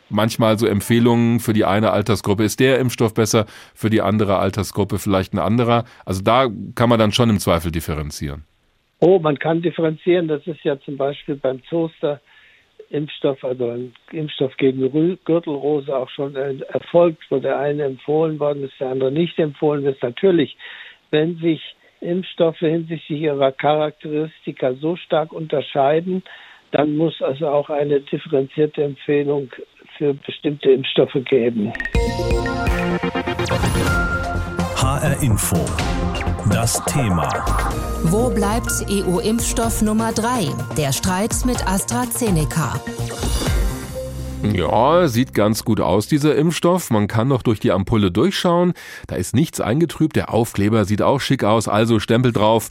manchmal 0.09 0.57
so 0.57 0.65
Empfehlungen 0.65 1.39
für 1.39 1.53
die 1.53 1.65
eine 1.65 1.91
Altersgruppe 1.91 2.43
ist 2.43 2.59
der 2.59 2.79
Impfstoff 2.79 3.13
besser, 3.13 3.45
für 3.75 3.91
die 3.91 4.01
andere 4.01 4.39
Altersgruppe 4.39 4.97
vielleicht 4.97 5.33
ein 5.35 5.39
anderer. 5.39 5.83
Also 6.05 6.23
da 6.23 6.47
kann 6.73 6.89
man 6.89 6.97
dann 6.97 7.11
schon 7.11 7.29
im 7.29 7.37
Zweifel 7.37 7.71
differenzieren. 7.71 8.45
Oh, 9.03 9.17
man 9.17 9.39
kann 9.39 9.63
differenzieren. 9.63 10.27
Das 10.27 10.45
ist 10.45 10.63
ja 10.63 10.79
zum 10.79 10.95
Beispiel 10.95 11.35
beim 11.35 11.63
Zoster 11.63 12.21
Impfstoff, 12.91 13.43
also 13.43 13.69
ein 13.69 13.93
Impfstoff 14.11 14.55
gegen 14.57 14.79
Gürtelrose 15.25 15.95
auch 15.95 16.09
schon 16.09 16.35
erfolgt, 16.35 17.23
wo 17.29 17.39
der 17.39 17.57
eine 17.57 17.83
empfohlen 17.83 18.39
worden 18.39 18.63
ist, 18.63 18.79
der 18.79 18.89
andere 18.89 19.11
nicht 19.11 19.39
empfohlen 19.39 19.85
ist. 19.85 20.03
Natürlich, 20.03 20.55
wenn 21.09 21.37
sich 21.37 21.61
Impfstoffe 21.99 22.59
hinsichtlich 22.59 23.21
ihrer 23.21 23.51
Charakteristika 23.51 24.73
so 24.73 24.95
stark 24.97 25.33
unterscheiden, 25.33 26.21
dann 26.71 26.95
muss 26.95 27.21
also 27.21 27.47
auch 27.47 27.69
eine 27.69 28.01
differenzierte 28.01 28.83
Empfehlung 28.83 29.51
für 29.97 30.13
bestimmte 30.13 30.71
Impfstoffe 30.71 31.17
geben. 31.25 31.73
HR 34.75 35.23
Info. 35.23 36.10
Das 36.53 36.83
Thema. 36.85 37.29
Wo 38.03 38.29
bleibt 38.29 38.71
EU-Impfstoff 38.89 39.81
Nummer 39.81 40.11
3? 40.11 40.53
Der 40.75 40.91
Streit 40.91 41.33
mit 41.45 41.65
AstraZeneca. 41.65 42.79
Ja, 44.43 45.07
sieht 45.07 45.33
ganz 45.33 45.63
gut 45.63 45.79
aus, 45.79 46.07
dieser 46.07 46.35
Impfstoff. 46.35 46.89
Man 46.89 47.07
kann 47.07 47.29
noch 47.29 47.41
durch 47.41 47.59
die 47.59 47.71
Ampulle 47.71 48.11
durchschauen. 48.11 48.73
Da 49.07 49.15
ist 49.15 49.33
nichts 49.33 49.61
eingetrübt. 49.61 50.15
Der 50.15 50.33
Aufkleber 50.33 50.83
sieht 50.85 51.01
auch 51.01 51.19
schick 51.19 51.43
aus. 51.43 51.67
Also 51.67 51.99
Stempel 51.99 52.33
drauf. 52.33 52.67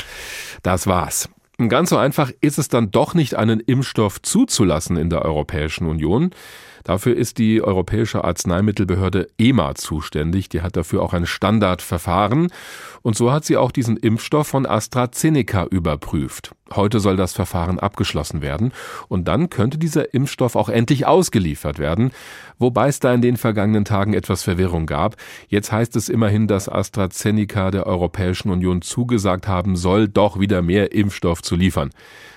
Das 0.63 0.87
war's. 0.87 1.31
Ganz 1.69 1.91
so 1.91 1.97
einfach 1.97 2.31
ist 2.41 2.59
es 2.59 2.69
dann 2.69 2.91
doch 2.91 3.15
nicht, 3.15 3.35
einen 3.35 3.61
Impfstoff 3.61 4.21
zuzulassen 4.23 4.97
in 4.97 5.11
der 5.11 5.23
Europäischen 5.25 5.87
Union. 5.87 6.33
Dafür 6.85 7.15
ist 7.15 7.39
die 7.39 7.63
Europäische 7.63 8.25
Arzneimittelbehörde 8.25 9.29
EMA 9.39 9.75
zuständig. 9.75 10.49
Die 10.49 10.63
hat 10.63 10.77
dafür 10.77 11.03
auch 11.03 11.13
ein 11.13 11.27
Standardverfahren. 11.27 12.51
Und 13.03 13.17
so 13.17 13.33
hat 13.33 13.45
sie 13.45 13.57
auch 13.57 13.73
diesen 13.73 13.97
Impfstoff 13.97 14.49
von 14.49 14.67
AstraZeneca 14.67 15.67
überprüft. 15.67 16.55
Heute 16.75 17.01
soll 17.01 17.17
das 17.17 17.33
Verfahren 17.33 17.81
abgeschlossen 17.81 18.43
werden 18.43 18.73
und 19.09 19.27
dann 19.27 19.51
könnte 19.51 19.77
dieser 19.77 20.15
Impfstoff 20.15 20.55
auch 20.55 20.69
endlich 20.69 21.05
ausgeliefert 21.05 21.81
werden, 21.81 22.13
wobei 22.61 22.87
es 22.87 23.01
da 23.01 23.13
in 23.13 23.23
den 23.23 23.37
vergangenen 23.37 23.85
Tagen 23.85 24.15
etwas 24.15 24.45
Verwirrung 24.45 24.87
gab. 24.87 25.17
Jetzt 25.49 25.73
heißt 25.73 25.97
es 25.97 26.09
immerhin, 26.09 26.47
dass 26.47 26.69
AstraZeneca 26.69 27.73
der 27.73 27.89
Europäischen 27.89 28.51
Union 28.51 28.83
zugesagt 28.83 29.49
haben 29.49 29.75
soll, 29.75 30.07
doch 30.07 30.39
wieder 30.39 30.63
mehr 30.63 30.93
Impfstoff 30.93 31.43
zu 31.43 31.57
liefern. 31.57 31.91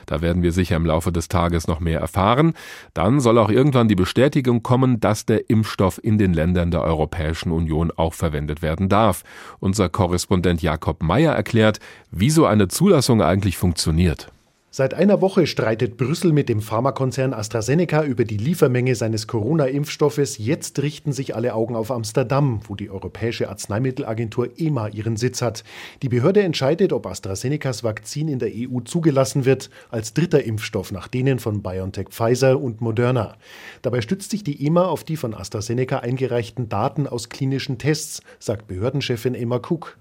Da 0.06 0.22
werden 0.22 0.44
wir 0.44 0.52
sicher 0.52 0.76
im 0.76 0.86
Laufe 0.86 1.12
des 1.12 1.28
Tages 1.28 1.68
noch 1.68 1.80
mehr 1.80 2.00
erfahren. 2.00 2.54
Dann 2.94 3.20
soll 3.20 3.38
auch 3.38 3.50
irgendwann 3.50 3.88
die 3.88 3.96
Bestätigung 3.96 4.64
kommen, 4.64 5.00
dass 5.00 5.26
der 5.26 5.50
Impfstoff 5.50 6.00
in 6.04 6.18
den 6.18 6.34
Ländern 6.34 6.72
der 6.72 6.82
Europäischen 6.82 7.52
Union 7.52 7.92
auch 7.96 8.14
verwendet 8.14 8.62
werden 8.62 8.90
darf. 8.90 9.24
Unser 9.60 9.90
Korrespondent 9.90 10.53
Jakob 10.62 11.02
Meyer 11.02 11.34
erklärt, 11.34 11.80
wie 12.12 12.30
so 12.30 12.46
eine 12.46 12.68
Zulassung 12.68 13.22
eigentlich 13.22 13.58
funktioniert. 13.58 14.32
Seit 14.76 14.96
einer 14.96 15.22
Woche 15.22 15.46
streitet 15.46 15.98
Brüssel 15.98 16.34
mit 16.34 16.50
dem 16.50 16.60
Pharmakonzern 16.60 17.36
AstraZeneca 17.36 18.04
über 18.06 18.26
die 18.26 18.38
Liefermenge 18.38 18.96
seines 18.96 19.28
Corona-Impfstoffes. 19.28 20.40
Jetzt 20.40 20.82
richten 20.82 21.12
sich 21.12 21.36
alle 21.36 21.54
Augen 21.54 21.76
auf 21.76 21.92
Amsterdam, 21.92 22.60
wo 22.68 22.74
die 22.74 22.90
Europäische 22.90 23.50
Arzneimittelagentur 23.50 24.50
EMA 24.58 24.88
ihren 24.88 25.16
Sitz 25.16 25.44
hat. 25.44 25.64
Die 26.02 26.10
Behörde 26.10 26.42
entscheidet, 26.42 26.92
ob 26.92 27.06
AstraZenecas 27.06 27.84
Vakzin 27.84 28.28
in 28.28 28.40
der 28.40 28.50
EU 28.52 28.80
zugelassen 28.80 29.46
wird, 29.46 29.70
als 29.92 30.16
dritter 30.16 30.44
Impfstoff 30.44 30.92
nach 30.92 31.08
denen 31.08 31.38
von 31.38 31.62
BioNTech 31.62 32.08
Pfizer 32.10 32.60
und 32.60 32.82
Moderna. 32.82 33.36
Dabei 33.84 34.02
stützt 34.02 34.32
sich 34.32 34.44
die 34.44 34.66
EMA 34.66 34.86
auf 34.86 35.04
die 35.04 35.18
von 35.18 35.36
AstraZeneca 35.36 36.00
eingereichten 36.00 36.68
Daten 36.68 37.06
aus 37.06 37.30
klinischen 37.30 37.78
Tests, 37.78 38.22
sagt 38.40 38.66
Behördenchefin 38.66 39.36
Emma 39.36 39.58
Cook. 39.58 40.00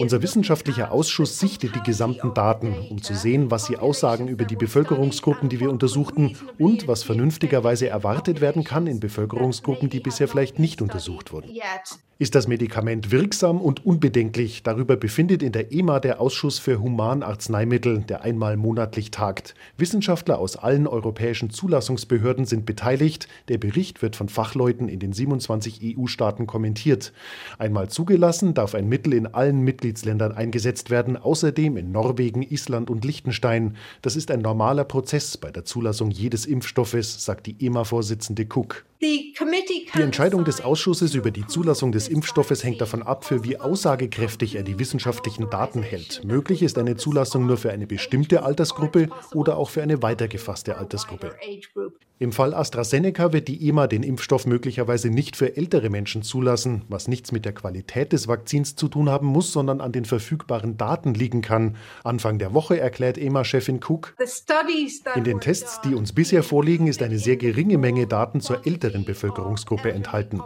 Unser 0.00 0.22
wissenschaftlicher 0.22 0.92
Ausschuss 0.92 1.38
sichtet 1.38 1.74
die 1.74 1.82
gesamten 1.82 2.34
Daten, 2.34 2.74
um 2.90 3.02
zu 3.02 3.14
sehen, 3.14 3.50
was 3.50 3.66
sie 3.66 3.76
aussagen 3.76 4.28
über 4.28 4.44
die 4.44 4.56
Bevölkerungsgruppen, 4.56 5.48
die 5.48 5.60
wir 5.60 5.70
untersuchten 5.70 6.36
und 6.58 6.88
was 6.88 7.02
vernünftigerweise 7.02 7.88
erwartet 7.88 8.40
werden 8.40 8.64
kann 8.64 8.86
in 8.86 9.00
Bevölkerungsgruppen, 9.00 9.90
die 9.90 10.00
bisher 10.00 10.28
vielleicht 10.28 10.58
nicht 10.58 10.82
untersucht 10.82 11.32
wurden. 11.32 11.50
Ist 12.16 12.36
das 12.36 12.46
Medikament 12.46 13.10
wirksam 13.10 13.60
und 13.60 13.84
unbedenklich? 13.84 14.62
Darüber 14.62 14.96
befindet 14.96 15.42
in 15.42 15.50
der 15.50 15.72
EMA 15.72 15.98
der 15.98 16.20
Ausschuss 16.20 16.60
für 16.60 16.80
Humanarzneimittel, 16.80 18.02
der 18.02 18.22
einmal 18.22 18.56
monatlich 18.56 19.10
tagt. 19.10 19.56
Wissenschaftler 19.78 20.38
aus 20.38 20.54
allen 20.54 20.86
europäischen 20.86 21.50
Zulassungsbehörden 21.50 22.44
sind 22.44 22.66
beteiligt. 22.66 23.26
Der 23.48 23.58
Bericht 23.58 24.00
wird 24.00 24.14
von 24.14 24.28
Fachleuten 24.28 24.88
in 24.88 25.00
den 25.00 25.12
27 25.12 25.98
EU-Staaten 25.98 26.46
kommentiert. 26.46 27.12
Einmal 27.58 27.88
zugelassen 27.88 28.54
darf 28.54 28.76
ein 28.76 28.88
Mittel 28.88 29.12
in 29.12 29.26
allen 29.26 29.62
Mitgliedsländern 29.62 30.30
eingesetzt 30.30 30.90
werden, 30.90 31.16
außerdem 31.16 31.76
in 31.76 31.90
Norwegen, 31.90 32.42
Island 32.42 32.90
und 32.90 33.04
Liechtenstein. 33.04 33.76
Das 34.02 34.14
ist 34.14 34.30
ein 34.30 34.40
normaler 34.40 34.84
Prozess 34.84 35.36
bei 35.36 35.50
der 35.50 35.64
Zulassung 35.64 36.12
jedes 36.12 36.46
Impfstoffes, 36.46 37.24
sagt 37.24 37.46
die 37.46 37.56
EMA-Vorsitzende 37.66 38.46
Cook. 38.48 38.84
Die 39.04 40.00
Entscheidung 40.00 40.44
des 40.44 40.62
Ausschusses 40.62 41.14
über 41.14 41.30
die 41.30 41.46
Zulassung 41.46 41.92
des 41.92 42.08
Impfstoffes 42.08 42.64
hängt 42.64 42.80
davon 42.80 43.02
ab, 43.02 43.26
für 43.26 43.44
wie 43.44 43.60
aussagekräftig 43.60 44.56
er 44.56 44.62
die 44.62 44.78
wissenschaftlichen 44.78 45.50
Daten 45.50 45.82
hält. 45.82 46.22
Möglich 46.24 46.62
ist 46.62 46.78
eine 46.78 46.96
Zulassung 46.96 47.44
nur 47.44 47.58
für 47.58 47.70
eine 47.70 47.86
bestimmte 47.86 48.44
Altersgruppe 48.44 49.10
oder 49.34 49.58
auch 49.58 49.68
für 49.68 49.82
eine 49.82 50.00
weitergefasste 50.02 50.78
Altersgruppe. 50.78 51.34
Im 52.20 52.30
Fall 52.30 52.54
AstraZeneca 52.54 53.32
wird 53.32 53.48
die 53.48 53.68
EMA 53.68 53.88
den 53.88 54.04
Impfstoff 54.04 54.46
möglicherweise 54.46 55.10
nicht 55.10 55.34
für 55.34 55.56
ältere 55.56 55.90
Menschen 55.90 56.22
zulassen, 56.22 56.82
was 56.88 57.08
nichts 57.08 57.32
mit 57.32 57.44
der 57.44 57.52
Qualität 57.52 58.12
des 58.12 58.28
Vakzins 58.28 58.76
zu 58.76 58.86
tun 58.86 59.10
haben 59.10 59.26
muss, 59.26 59.52
sondern 59.52 59.80
an 59.80 59.90
den 59.90 60.04
verfügbaren 60.04 60.76
Daten 60.76 61.14
liegen 61.14 61.42
kann. 61.42 61.76
Anfang 62.04 62.38
der 62.38 62.54
Woche 62.54 62.78
erklärt 62.78 63.18
EMA-Chefin 63.18 63.80
Cook, 63.82 64.14
in 65.16 65.24
den 65.24 65.40
Tests, 65.40 65.80
die 65.80 65.96
uns 65.96 66.12
bisher 66.12 66.44
vorliegen, 66.44 66.86
ist 66.86 67.02
eine 67.02 67.18
sehr 67.18 67.36
geringe 67.36 67.78
Menge 67.78 68.06
Daten 68.06 68.40
zur 68.40 68.64
älteren 68.64 69.04
Bevölkerungsgruppe 69.04 69.90
enthalten. 69.90 70.40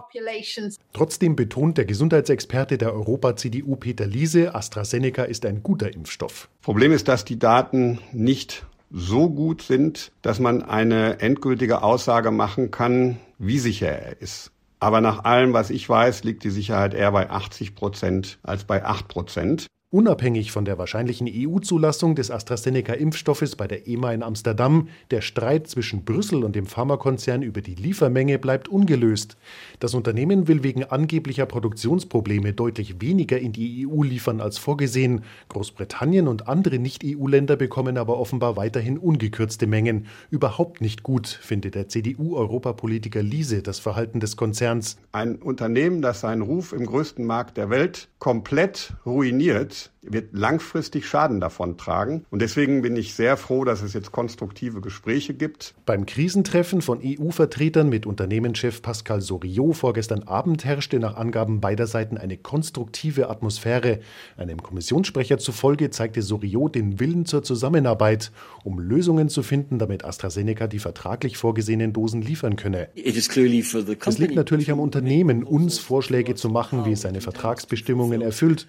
Trotzdem 0.94 1.36
betont 1.36 1.76
der 1.76 1.84
Gesundheitsexperte 1.84 2.78
der 2.78 2.94
Europa-CDU 2.94 3.76
Peter 3.76 4.06
Liese, 4.06 4.54
AstraZeneca 4.54 5.24
ist 5.24 5.44
ein 5.44 5.62
guter 5.62 5.92
Impfstoff. 5.92 6.48
Problem 6.62 6.92
ist, 6.92 7.08
dass 7.08 7.26
die 7.26 7.38
Daten 7.38 7.98
nicht 8.12 8.64
so 8.90 9.30
gut 9.30 9.62
sind, 9.62 10.12
dass 10.22 10.40
man 10.40 10.62
eine 10.62 11.20
endgültige 11.20 11.82
Aussage 11.82 12.30
machen 12.30 12.70
kann, 12.70 13.18
wie 13.38 13.58
sicher 13.58 13.88
er 13.88 14.20
ist. 14.20 14.50
Aber 14.80 15.00
nach 15.00 15.24
allem, 15.24 15.52
was 15.52 15.70
ich 15.70 15.88
weiß, 15.88 16.24
liegt 16.24 16.44
die 16.44 16.50
Sicherheit 16.50 16.94
eher 16.94 17.12
bei 17.12 17.30
80 17.30 17.74
Prozent 17.74 18.38
als 18.42 18.64
bei 18.64 18.84
8 18.84 19.08
Prozent. 19.08 19.66
Unabhängig 19.90 20.52
von 20.52 20.66
der 20.66 20.76
wahrscheinlichen 20.76 21.26
EU-Zulassung 21.26 22.14
des 22.14 22.30
AstraZeneca-Impfstoffes 22.30 23.56
bei 23.56 23.66
der 23.66 23.88
EMA 23.88 24.12
in 24.12 24.22
Amsterdam, 24.22 24.88
der 25.10 25.22
Streit 25.22 25.66
zwischen 25.66 26.04
Brüssel 26.04 26.44
und 26.44 26.54
dem 26.54 26.66
Pharmakonzern 26.66 27.40
über 27.40 27.62
die 27.62 27.74
Liefermenge 27.74 28.38
bleibt 28.38 28.68
ungelöst. 28.68 29.38
Das 29.80 29.94
Unternehmen 29.94 30.46
will 30.46 30.62
wegen 30.62 30.84
angeblicher 30.84 31.46
Produktionsprobleme 31.46 32.52
deutlich 32.52 33.00
weniger 33.00 33.38
in 33.38 33.52
die 33.52 33.88
EU 33.88 34.02
liefern 34.02 34.42
als 34.42 34.58
vorgesehen. 34.58 35.22
Großbritannien 35.48 36.28
und 36.28 36.48
andere 36.48 36.78
Nicht-EU-Länder 36.78 37.56
bekommen 37.56 37.96
aber 37.96 38.18
offenbar 38.18 38.58
weiterhin 38.58 38.98
ungekürzte 38.98 39.66
Mengen. 39.66 40.04
Überhaupt 40.30 40.82
nicht 40.82 41.02
gut, 41.02 41.26
findet 41.28 41.74
der 41.74 41.88
CDU-Europapolitiker 41.88 43.22
Liese 43.22 43.62
das 43.62 43.78
Verhalten 43.78 44.20
des 44.20 44.36
Konzerns. 44.36 44.98
Ein 45.12 45.36
Unternehmen, 45.36 46.02
das 46.02 46.20
seinen 46.20 46.42
Ruf 46.42 46.74
im 46.74 46.84
größten 46.84 47.24
Markt 47.24 47.56
der 47.56 47.70
Welt 47.70 48.10
komplett 48.18 48.92
ruiniert, 49.06 49.77
wird 50.02 50.32
langfristig 50.32 51.06
Schaden 51.06 51.40
davon 51.40 51.76
tragen. 51.76 52.24
Und 52.30 52.40
deswegen 52.40 52.82
bin 52.82 52.96
ich 52.96 53.14
sehr 53.14 53.36
froh, 53.36 53.64
dass 53.64 53.82
es 53.82 53.92
jetzt 53.92 54.12
konstruktive 54.12 54.80
Gespräche 54.80 55.34
gibt. 55.34 55.74
Beim 55.86 56.06
Krisentreffen 56.06 56.82
von 56.82 57.00
EU-Vertretern 57.04 57.88
mit 57.88 58.06
Unternehmenschef 58.06 58.82
Pascal 58.82 59.20
Soriot 59.20 59.76
vorgestern 59.76 60.22
Abend 60.22 60.64
herrschte 60.64 60.98
nach 60.98 61.16
Angaben 61.16 61.60
beider 61.60 61.86
Seiten 61.86 62.16
eine 62.16 62.36
konstruktive 62.36 63.28
Atmosphäre. 63.28 64.00
Einem 64.36 64.62
Kommissionssprecher 64.62 65.38
zufolge 65.38 65.90
zeigte 65.90 66.22
Soriot 66.22 66.74
den 66.74 67.00
Willen 67.00 67.26
zur 67.26 67.42
Zusammenarbeit, 67.42 68.32
um 68.64 68.78
Lösungen 68.78 69.28
zu 69.28 69.42
finden, 69.42 69.78
damit 69.78 70.04
AstraZeneca 70.04 70.66
die 70.66 70.78
vertraglich 70.78 71.36
vorgesehenen 71.36 71.92
Dosen 71.92 72.22
liefern 72.22 72.56
könne. 72.56 72.88
Es 72.94 74.18
liegt 74.18 74.34
natürlich 74.34 74.70
am 74.70 74.80
Unternehmen, 74.80 75.44
uns 75.44 75.78
Vorschläge 75.78 76.34
zu 76.34 76.48
machen, 76.48 76.84
wie 76.84 76.92
es 76.92 77.02
seine 77.02 77.20
Vertragsbestimmungen 77.20 78.20
erfüllt. 78.20 78.68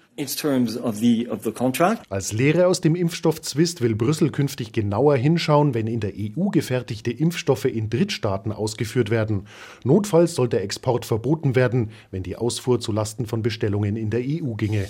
Als 2.08 2.32
Lehre 2.32 2.66
aus 2.66 2.80
dem 2.80 2.94
Impfstoffzwist 2.94 3.80
will 3.80 3.94
Brüssel 3.94 4.30
künftig 4.30 4.72
genauer 4.72 5.16
hinschauen, 5.16 5.74
wenn 5.74 5.86
in 5.86 6.00
der 6.00 6.12
EU 6.14 6.48
gefertigte 6.50 7.10
Impfstoffe 7.10 7.64
in 7.64 7.90
Drittstaaten 7.90 8.52
ausgeführt 8.52 9.10
werden. 9.10 9.46
Notfalls 9.84 10.34
soll 10.34 10.48
der 10.48 10.62
Export 10.62 11.04
verboten 11.04 11.56
werden, 11.56 11.90
wenn 12.10 12.22
die 12.22 12.36
Ausfuhr 12.36 12.80
zulasten 12.80 13.26
von 13.26 13.42
Bestellungen 13.42 13.96
in 13.96 14.10
der 14.10 14.20
EU 14.20 14.54
ginge. 14.54 14.88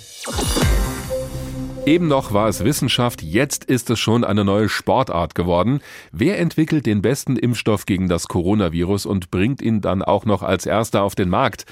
Eben 1.87 2.09
noch 2.09 2.33
war 2.33 2.49
es 2.49 2.63
Wissenschaft, 2.63 3.23
jetzt 3.23 3.65
ist 3.65 3.89
es 3.89 3.99
schon 3.99 4.23
eine 4.23 4.45
neue 4.45 4.69
Sportart 4.69 5.35
geworden. 5.35 5.81
Wer 6.13 6.39
entwickelt 6.39 6.85
den 6.85 7.01
besten 7.01 7.37
Impfstoff 7.37 7.87
gegen 7.87 8.09
das 8.09 8.29
Coronavirus 8.29 9.07
und 9.07 9.31
bringt 9.31 9.63
ihn 9.63 9.81
dann 9.81 10.03
auch 10.03 10.27
noch 10.27 10.43
als 10.43 10.67
erster 10.67 11.03
auf 11.03 11.15
den 11.15 11.31
Markt? 11.31 11.65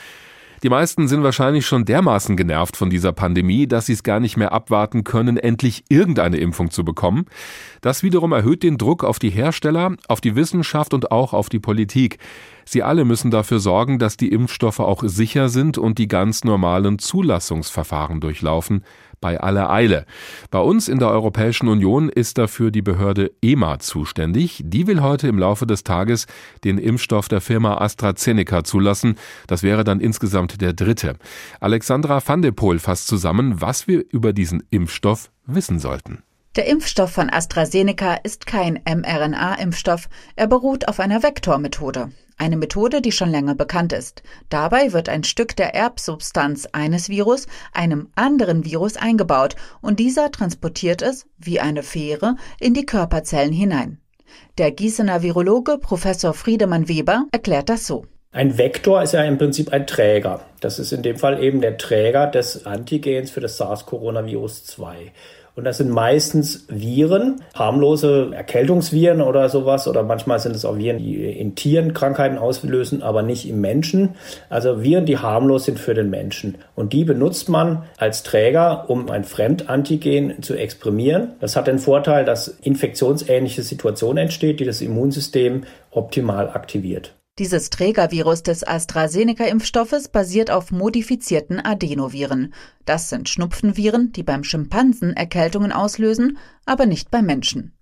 Die 0.63 0.69
meisten 0.69 1.07
sind 1.07 1.23
wahrscheinlich 1.23 1.67
schon 1.67 1.85
dermaßen 1.85 2.37
genervt 2.37 2.77
von 2.77 2.91
dieser 2.91 3.13
Pandemie, 3.13 3.67
dass 3.67 3.87
sie 3.87 3.93
es 3.93 4.03
gar 4.03 4.19
nicht 4.19 4.37
mehr 4.37 4.53
abwarten 4.53 5.05
können, 5.05 5.37
endlich 5.37 5.85
irgendeine 5.89 6.39
Impfung 6.39 6.71
zu 6.71 6.85
bekommen. 6.85 7.27
Das 7.81 8.03
wiederum 8.03 8.33
erhöht 8.33 8.63
den 8.63 8.79
Druck 8.79 9.05
auf 9.05 9.19
die 9.19 9.31
Hersteller, 9.31 9.97
auf 10.09 10.21
die 10.21 10.37
Wissenschaft 10.37 10.95
und 10.95 11.11
auch 11.11 11.33
auf 11.33 11.49
die 11.49 11.59
Politik. 11.59 12.19
Sie 12.65 12.83
alle 12.83 13.05
müssen 13.05 13.31
dafür 13.31 13.61
sorgen, 13.61 13.99
dass 13.99 14.17
die 14.17 14.31
Impfstoffe 14.31 14.81
auch 14.81 15.03
sicher 15.05 15.49
sind 15.49 15.79
und 15.79 15.99
die 15.99 16.09
ganz 16.09 16.45
normalen 16.45 16.99
Zulassungsverfahren 16.99 18.21
durchlaufen 18.21 18.85
bei 19.21 19.41
aller 19.41 19.71
Eile. 19.71 20.05
Bei 20.51 20.61
uns 20.61 20.89
in 20.89 20.99
der 20.99 21.09
Europäischen 21.09 21.69
Union 21.69 22.09
ist 22.09 22.39
dafür 22.39 22.71
die 22.71 22.83
Behörde 22.83 23.33
EMA 23.43 23.79
zuständig. 23.79 24.63
Die 24.65 24.87
will 24.87 25.01
heute 25.01 25.29
im 25.29 25.39
Laufe 25.39 25.67
des 25.67 25.83
Tages 25.83 26.27
den 26.65 26.79
Impfstoff 26.79 27.29
der 27.29 27.41
Firma 27.41 27.79
AstraZeneca 27.79 28.65
zulassen. 28.65 29.17
Das 29.47 29.63
wäre 29.63 29.85
dann 29.85 30.01
insgesamt 30.01 30.61
der 30.61 30.73
dritte. 30.73 31.17
Alexandra 31.61 32.21
van 32.25 32.43
de 32.43 32.53
Poel 32.53 32.79
fasst 32.79 33.07
zusammen, 33.07 33.61
was 33.61 33.89
wir 33.89 34.05
über 34.11 34.33
diesen 34.33 34.63
Impfstoff 34.71 35.31
wissen 35.47 35.79
sollten. 35.79 36.23
Der 36.57 36.67
Impfstoff 36.67 37.11
von 37.11 37.31
AstraZeneca 37.31 38.15
ist 38.23 38.47
kein 38.47 38.81
mRNA-Impfstoff, 38.85 40.09
er 40.35 40.47
beruht 40.47 40.89
auf 40.89 40.99
einer 40.99 41.23
Vektormethode. 41.23 42.11
Eine 42.37 42.57
Methode, 42.57 43.03
die 43.03 43.13
schon 43.13 43.31
länger 43.31 43.55
bekannt 43.55 43.93
ist. 43.93 44.23
Dabei 44.49 44.93
wird 44.93 45.09
ein 45.09 45.25
Stück 45.25 45.57
der 45.57 45.75
Erbsubstanz 45.75 46.67
eines 46.73 47.09
Virus 47.09 47.47
einem 47.73 48.09
anderen 48.15 48.65
Virus 48.65 48.97
eingebaut 48.97 49.57
und 49.81 49.99
dieser 49.99 50.31
transportiert 50.31 51.03
es, 51.03 51.27
wie 51.37 51.61
eine 51.61 51.83
Fähre, 51.83 52.37
in 52.61 52.75
die 52.75 52.87
Körperzellen 52.87 53.53
hinein. 53.53 54.01
Der 54.57 54.71
Gießener 54.71 55.23
Virologe 55.23 55.79
Professor 55.79 56.33
Friedemann 56.33 56.89
Weber 56.89 57.27
erklärt 57.33 57.69
das 57.69 57.87
so. 57.87 58.07
Ein 58.31 58.59
Vektor 58.59 59.03
ist 59.03 59.13
ja 59.13 59.25
im 59.25 59.39
Prinzip 59.39 59.73
ein 59.73 59.87
Träger. 59.87 60.43
Das 60.61 60.79
ist 60.79 60.93
in 60.93 61.03
dem 61.03 61.17
Fall 61.17 61.43
eben 61.43 61.61
der 61.61 61.79
Träger 61.79 62.27
des 62.27 62.67
Antigens 62.67 63.31
für 63.31 63.41
das 63.41 63.57
SARS-Coronavirus 63.57 64.65
2. 64.65 65.13
Und 65.59 65.65
das 65.65 65.79
sind 65.79 65.91
meistens 65.91 66.67
Viren, 66.69 67.43
harmlose 67.53 68.31
Erkältungsviren 68.33 69.21
oder 69.21 69.49
sowas. 69.49 69.89
Oder 69.89 70.05
manchmal 70.05 70.39
sind 70.39 70.55
es 70.55 70.65
auch 70.65 70.79
Viren, 70.79 70.99
die 70.99 71.17
in 71.17 71.57
Tieren 71.57 71.95
Krankheiten 71.95 72.39
auslösen, 72.39 73.03
aber 73.03 73.23
nicht 73.23 73.49
im 73.49 73.61
Menschen. 73.61 74.11
Also 74.51 74.85
Viren, 74.85 75.05
die 75.05 75.19
harmlos 75.19 75.65
sind 75.65 75.81
für 75.81 75.95
den 75.95 76.11
Menschen. 76.11 76.59
Und 76.77 76.93
die 76.93 77.03
benutzt 77.03 77.49
man 77.49 77.83
als 77.97 78.23
Träger, 78.23 78.89
um 78.89 79.11
ein 79.11 79.25
Fremdantigen 79.25 80.43
zu 80.43 80.55
exprimieren. 80.55 81.33
Das 81.41 81.57
hat 81.57 81.67
den 81.67 81.81
Vorteil, 81.81 82.25
dass 82.25 82.47
infektionsähnliche 82.47 83.65
Situation 83.65 84.17
entsteht, 84.17 84.61
die 84.61 84.65
das 84.65 84.81
Immunsystem 84.81 85.65
optimal 85.91 86.51
aktiviert. 86.51 87.17
Dieses 87.39 87.71
Trägervirus 87.71 88.43
des 88.43 88.67
AstraZeneca-Impfstoffes 88.67 90.09
basiert 90.09 90.51
auf 90.51 90.73
modifizierten 90.73 91.61
Adenoviren. 91.61 92.53
Das 92.85 93.11
sind 93.11 93.29
Schnupfenviren, 93.29 94.11
die 94.11 94.25
beim 94.25 94.43
Schimpansen 94.43 95.13
Erkältungen 95.13 95.71
auslösen, 95.71 96.39
aber 96.67 96.87
nicht 96.87 97.13
beim 97.13 97.27
Menschen. 97.27 97.79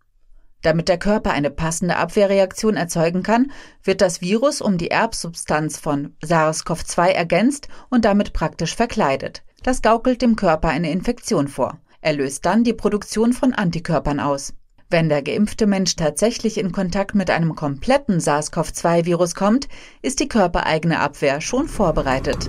Damit 0.60 0.88
der 0.88 0.98
Körper 0.98 1.30
eine 1.30 1.50
passende 1.50 1.96
Abwehrreaktion 1.96 2.76
erzeugen 2.76 3.22
kann, 3.22 3.50
wird 3.82 4.02
das 4.02 4.20
Virus 4.20 4.60
um 4.60 4.76
die 4.76 4.90
Erbsubstanz 4.90 5.78
von 5.78 6.14
SARS-CoV-2 6.22 7.06
ergänzt 7.08 7.68
und 7.88 8.04
damit 8.04 8.34
praktisch 8.34 8.76
verkleidet. 8.76 9.42
Das 9.62 9.80
gaukelt 9.80 10.20
dem 10.20 10.36
Körper 10.36 10.68
eine 10.68 10.90
Infektion 10.90 11.48
vor. 11.48 11.80
Er 12.02 12.12
löst 12.12 12.44
dann 12.44 12.62
die 12.62 12.74
Produktion 12.74 13.32
von 13.32 13.54
Antikörpern 13.54 14.20
aus. 14.20 14.52
Wenn 14.88 15.08
der 15.08 15.22
geimpfte 15.22 15.66
Mensch 15.66 15.96
tatsächlich 15.96 16.58
in 16.58 16.70
Kontakt 16.70 17.16
mit 17.16 17.28
einem 17.28 17.56
kompletten 17.56 18.20
SARS-CoV-2-Virus 18.20 19.34
kommt, 19.34 19.66
ist 20.00 20.20
die 20.20 20.28
körpereigene 20.28 21.00
Abwehr 21.00 21.40
schon 21.40 21.66
vorbereitet. 21.66 22.48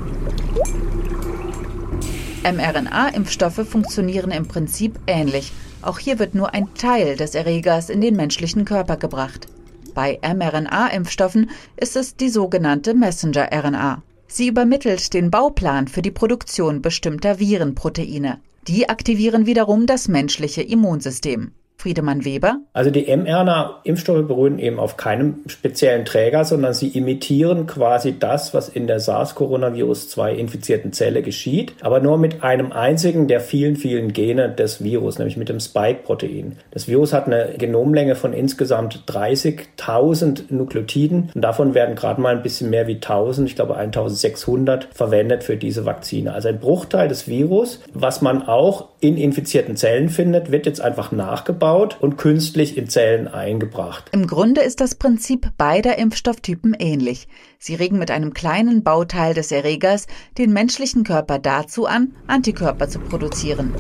mRNA-Impfstoffe 2.44 3.68
funktionieren 3.68 4.30
im 4.30 4.48
Prinzip 4.48 5.00
ähnlich. 5.08 5.52
Auch 5.82 5.98
hier 5.98 6.20
wird 6.20 6.36
nur 6.36 6.54
ein 6.54 6.72
Teil 6.76 7.16
des 7.16 7.34
Erregers 7.34 7.90
in 7.90 8.02
den 8.02 8.16
menschlichen 8.16 8.66
Körper 8.66 8.98
gebracht. 8.98 9.48
Bei 9.96 10.20
mRNA-Impfstoffen 10.22 11.50
ist 11.76 11.96
es 11.96 12.16
die 12.16 12.30
sogenannte 12.30 12.94
Messenger-RNA. 12.94 14.04
Sie 14.28 14.48
übermittelt 14.48 15.14
den 15.16 15.32
Bauplan 15.32 15.88
für 15.88 16.04
die 16.04 16.12
Produktion 16.12 16.84
bestimmter 16.84 17.40
Virenproteine. 17.40 18.40
Die 18.68 18.90
aktivieren 18.90 19.48
wiederum 19.48 19.88
das 19.88 20.08
menschliche 20.08 20.62
Immunsystem. 20.62 21.54
Friedemann 21.80 22.26
Weber. 22.26 22.58
Also 22.74 22.90
die 22.90 23.06
mRNA-Impfstoffe 23.16 24.28
beruhen 24.28 24.58
eben 24.58 24.80
auf 24.80 24.98
keinem 24.98 25.44
speziellen 25.46 26.06
Träger, 26.06 26.44
sondern 26.44 26.74
sie 26.74 26.88
imitieren 26.88 27.68
quasi 27.68 28.18
das, 28.18 28.56
was 28.56 28.68
in 28.68 28.88
der 28.88 29.00
SARS-Coronavirus-2 29.00 30.32
infizierten 30.32 30.92
Zelle 30.92 31.22
geschieht, 31.22 31.76
aber 31.82 32.00
nur 32.00 32.18
mit 32.18 32.44
einem 32.44 32.72
einzigen 32.72 33.28
der 33.28 33.42
vielen, 33.42 33.76
vielen 33.76 34.12
Gene 34.12 34.50
des 34.50 34.84
Virus, 34.84 35.20
nämlich 35.20 35.38
mit 35.38 35.50
dem 35.50 35.60
Spike-Protein. 35.60 36.58
Das 36.72 36.88
Virus 36.88 37.14
hat 37.14 37.28
eine 37.28 37.54
Genomlänge 37.60 38.16
von 38.16 38.34
insgesamt 38.34 39.04
30.000 39.08 40.46
Nukleotiden 40.50 41.30
und 41.36 41.42
davon 41.42 41.76
werden 41.76 41.96
gerade 41.96 42.20
mal 42.20 42.36
ein 42.36 42.44
bisschen 42.44 42.72
mehr 42.72 42.88
wie 42.88 42.96
1000, 42.96 43.50
ich 43.50 43.56
glaube 43.56 43.78
1600, 43.78 44.90
verwendet 44.96 45.44
für 45.44 45.58
diese 45.58 45.86
Vakzine. 45.86 46.34
Also 46.34 46.50
ein 46.50 46.60
Bruchteil 46.60 47.08
des 47.08 47.28
Virus, 47.28 47.82
was 47.94 48.24
man 48.24 48.48
auch 48.48 48.88
in 49.00 49.16
infizierten 49.16 49.76
Zellen 49.76 50.10
findet, 50.10 50.52
wird 50.52 50.66
jetzt 50.66 50.82
einfach 50.82 51.12
nachgebaut 51.12 51.67
abgebaut 51.68 51.98
und 52.00 52.18
künstlich 52.18 52.78
in 52.78 52.88
Zellen 52.88 53.28
eingebracht. 53.28 54.10
Im 54.12 54.28
Grunde 54.28 54.62
ist 54.62 54.80
das 54.82 54.96
Prinzip 54.96 55.52
beider 55.58 55.98
Impfstofftypen 55.98 56.76
ähnlich. 56.80 57.28
Sie 57.60 57.76
regen 57.76 58.00
mit 58.00 58.12
einem 58.12 58.34
kleinen 58.34 58.84
Bauteil 58.84 59.34
des 59.34 59.52
Erregers 59.52 60.08
den 60.38 60.54
menschlichen 60.54 61.04
Körper 61.04 61.40
dazu 61.40 61.86
an, 61.86 62.16
Antikörper 62.28 62.88
zu 62.88 63.00
produzieren. 63.00 63.74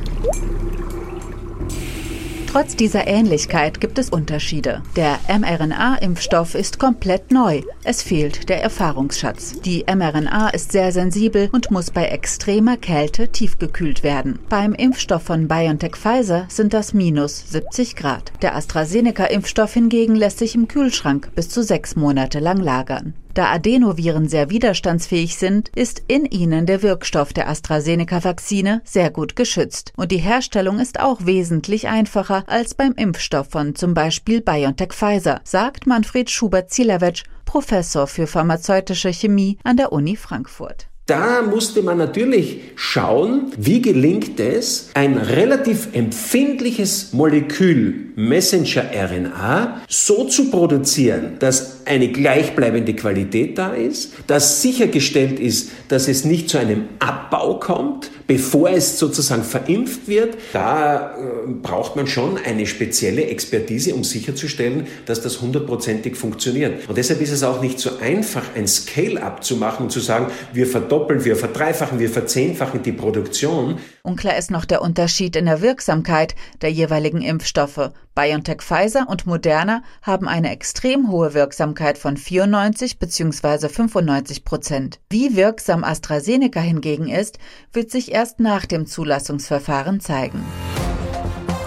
Trotz 2.58 2.76
dieser 2.76 3.06
Ähnlichkeit 3.06 3.80
gibt 3.80 4.00
es 4.00 4.10
Unterschiede. 4.10 4.82
Der 4.96 5.20
mRNA-Impfstoff 5.30 6.56
ist 6.56 6.80
komplett 6.80 7.32
neu. 7.32 7.62
Es 7.84 8.02
fehlt 8.02 8.50
der 8.50 8.63
Erfahrungsschatz. 8.63 9.62
Die 9.62 9.86
mRNA 9.88 10.50
ist 10.50 10.72
sehr 10.72 10.91
sensibel 10.91 11.50
und 11.52 11.70
muss 11.70 11.91
bei 11.91 12.06
extremer 12.06 12.76
Kälte 12.76 13.28
tiefgekühlt 13.28 14.02
werden. 14.02 14.39
Beim 14.50 14.74
Impfstoff 14.74 15.22
von 15.22 15.48
BioNTech 15.48 15.98
Pfizer 15.98 16.48
sind 16.50 16.74
das 16.74 16.96
minus 16.96 17.48
70 17.48 17.96
Grad. 17.96 18.32
Der 18.41 18.56
AstraZeneca-Impfstoff 18.56 19.74
hingegen 19.74 20.15
lässt 20.15 20.39
sich 20.39 20.56
im 20.56 20.67
Kühlschrank 20.67 21.30
bis 21.36 21.50
zu 21.50 21.62
sechs 21.62 21.96
Monate 21.96 22.39
lang 22.39 22.58
lagern. 22.58 23.13
Da 23.38 23.52
Adenoviren 23.52 24.28
sehr 24.28 24.50
widerstandsfähig 24.50 25.38
sind, 25.38 25.69
ist 25.76 26.02
in 26.08 26.26
ihnen 26.26 26.65
der 26.65 26.82
Wirkstoff 26.82 27.34
der 27.34 27.47
AstraZeneca-Vakzine 27.47 28.82
sehr 28.84 29.12
gut 29.12 29.36
geschützt. 29.36 29.93
Und 29.95 30.12
die 30.12 30.17
Herstellung 30.17 30.80
ist 30.80 31.00
auch 31.00 31.23
wesentlich 31.28 31.88
einfacher 31.88 32.45
als 32.47 32.73
beim 32.73 32.93
Impfstoff 32.93 33.52
von 33.52 33.76
zum 33.76 33.93
Beispiel 33.93 34.41
BioNTech 34.41 34.91
Pfizer, 34.91 35.41
sagt 35.43 35.86
Manfred 35.86 36.32
Schubert-Zielewitsch, 36.32 37.26
Professor 37.45 38.08
für 38.08 38.26
pharmazeutische 38.26 39.13
Chemie 39.13 39.60
an 39.63 39.78
der 39.78 39.91
Uni 39.91 40.15
Frankfurt. 40.15 40.88
Da 41.08 41.41
musste 41.41 41.84
man 41.84 41.98
natürlich 42.00 42.60
schauen, 42.76 43.54
wie 43.58 43.82
gelingt 43.82 44.41
es, 44.41 44.89
ein 44.93 45.17
relativ 45.17 45.88
empfindliches 45.93 47.13
Molekül 47.13 48.08
Messenger-RNA 48.17 49.84
so 49.88 50.26
zu 50.26 50.52
produzieren, 50.52 51.38
dass 51.39 51.86
eine 51.86 52.10
gleichbleibende 52.10 52.93
Qualität 52.93 53.58
da 53.58 53.74
ist, 53.74 54.15
dass 54.28 54.62
sichergestellt 54.62 55.39
ist, 55.39 55.72
dass 55.88 56.10
es 56.10 56.26
nicht 56.26 56.50
zu 56.50 56.58
einem 56.58 56.89
Abbau 57.00 57.58
kommt, 57.58 58.12
bevor 58.27 58.69
es 58.69 58.99
sozusagen 58.99 59.43
verimpft 59.43 60.07
wird. 60.07 60.37
Da 60.53 61.15
äh, 61.17 61.47
braucht 61.47 61.95
man 61.95 62.07
schon 62.07 62.37
eine 62.37 62.67
spezielle 62.67 63.25
Expertise, 63.25 63.95
um 63.95 64.03
sicherzustellen, 64.03 64.87
dass 65.05 65.21
das 65.21 65.41
hundertprozentig 65.41 66.15
funktioniert. 66.15 66.87
Und 66.87 66.97
deshalb 66.97 67.21
ist 67.21 67.31
es 67.31 67.43
auch 67.43 67.61
nicht 67.61 67.79
so 67.79 67.97
einfach, 67.99 68.43
ein 68.55 68.67
Scale-up 68.67 69.43
zu 69.43 69.55
machen 69.55 69.83
und 69.83 69.91
zu 69.91 70.01
sagen, 70.01 70.27
wir 70.53 70.67
verdoppeln, 70.67 71.23
wir 71.25 71.35
verdreifachen, 71.35 71.99
wir 71.99 72.09
verzehnfachen 72.09 72.83
die 72.83 72.91
Produktion. 72.91 73.77
Unklar 74.03 74.37
ist 74.37 74.51
noch 74.51 74.65
der 74.65 74.81
Unterschied 74.81 75.35
in 75.35 75.45
der 75.45 75.61
Wirksamkeit 75.61 76.35
der 76.61 76.71
jeweiligen 76.71 77.21
Impfstoffe. 77.21 77.91
BioNTech 78.17 78.63
Pfizer 78.63 79.08
und 79.08 79.27
Moderna 79.27 79.84
haben 80.01 80.27
eine 80.27 80.49
extrem 80.49 81.12
hohe 81.12 81.36
Wirksamkeit 81.36 81.99
von 81.99 82.17
94 82.17 82.97
bzw. 82.97 83.69
95 83.69 84.43
Prozent. 84.43 84.99
Wie 85.12 85.36
wirksam 85.36 85.84
AstraZeneca 85.84 86.60
hingegen 86.60 87.10
ist, 87.10 87.38
wird 87.73 87.91
sich 87.91 88.12
erst 88.12 88.39
nach 88.39 88.65
dem 88.65 88.88
Zulassungsverfahren 88.88 89.99
zeigen. 89.99 90.43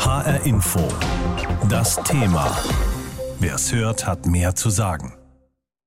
HR 0.00 0.44
Info. 0.44 0.80
Das 1.68 2.02
Thema. 2.02 2.58
Wer 3.38 3.54
es 3.54 3.72
hört, 3.72 4.08
hat 4.08 4.26
mehr 4.26 4.56
zu 4.56 4.70
sagen. 4.70 5.19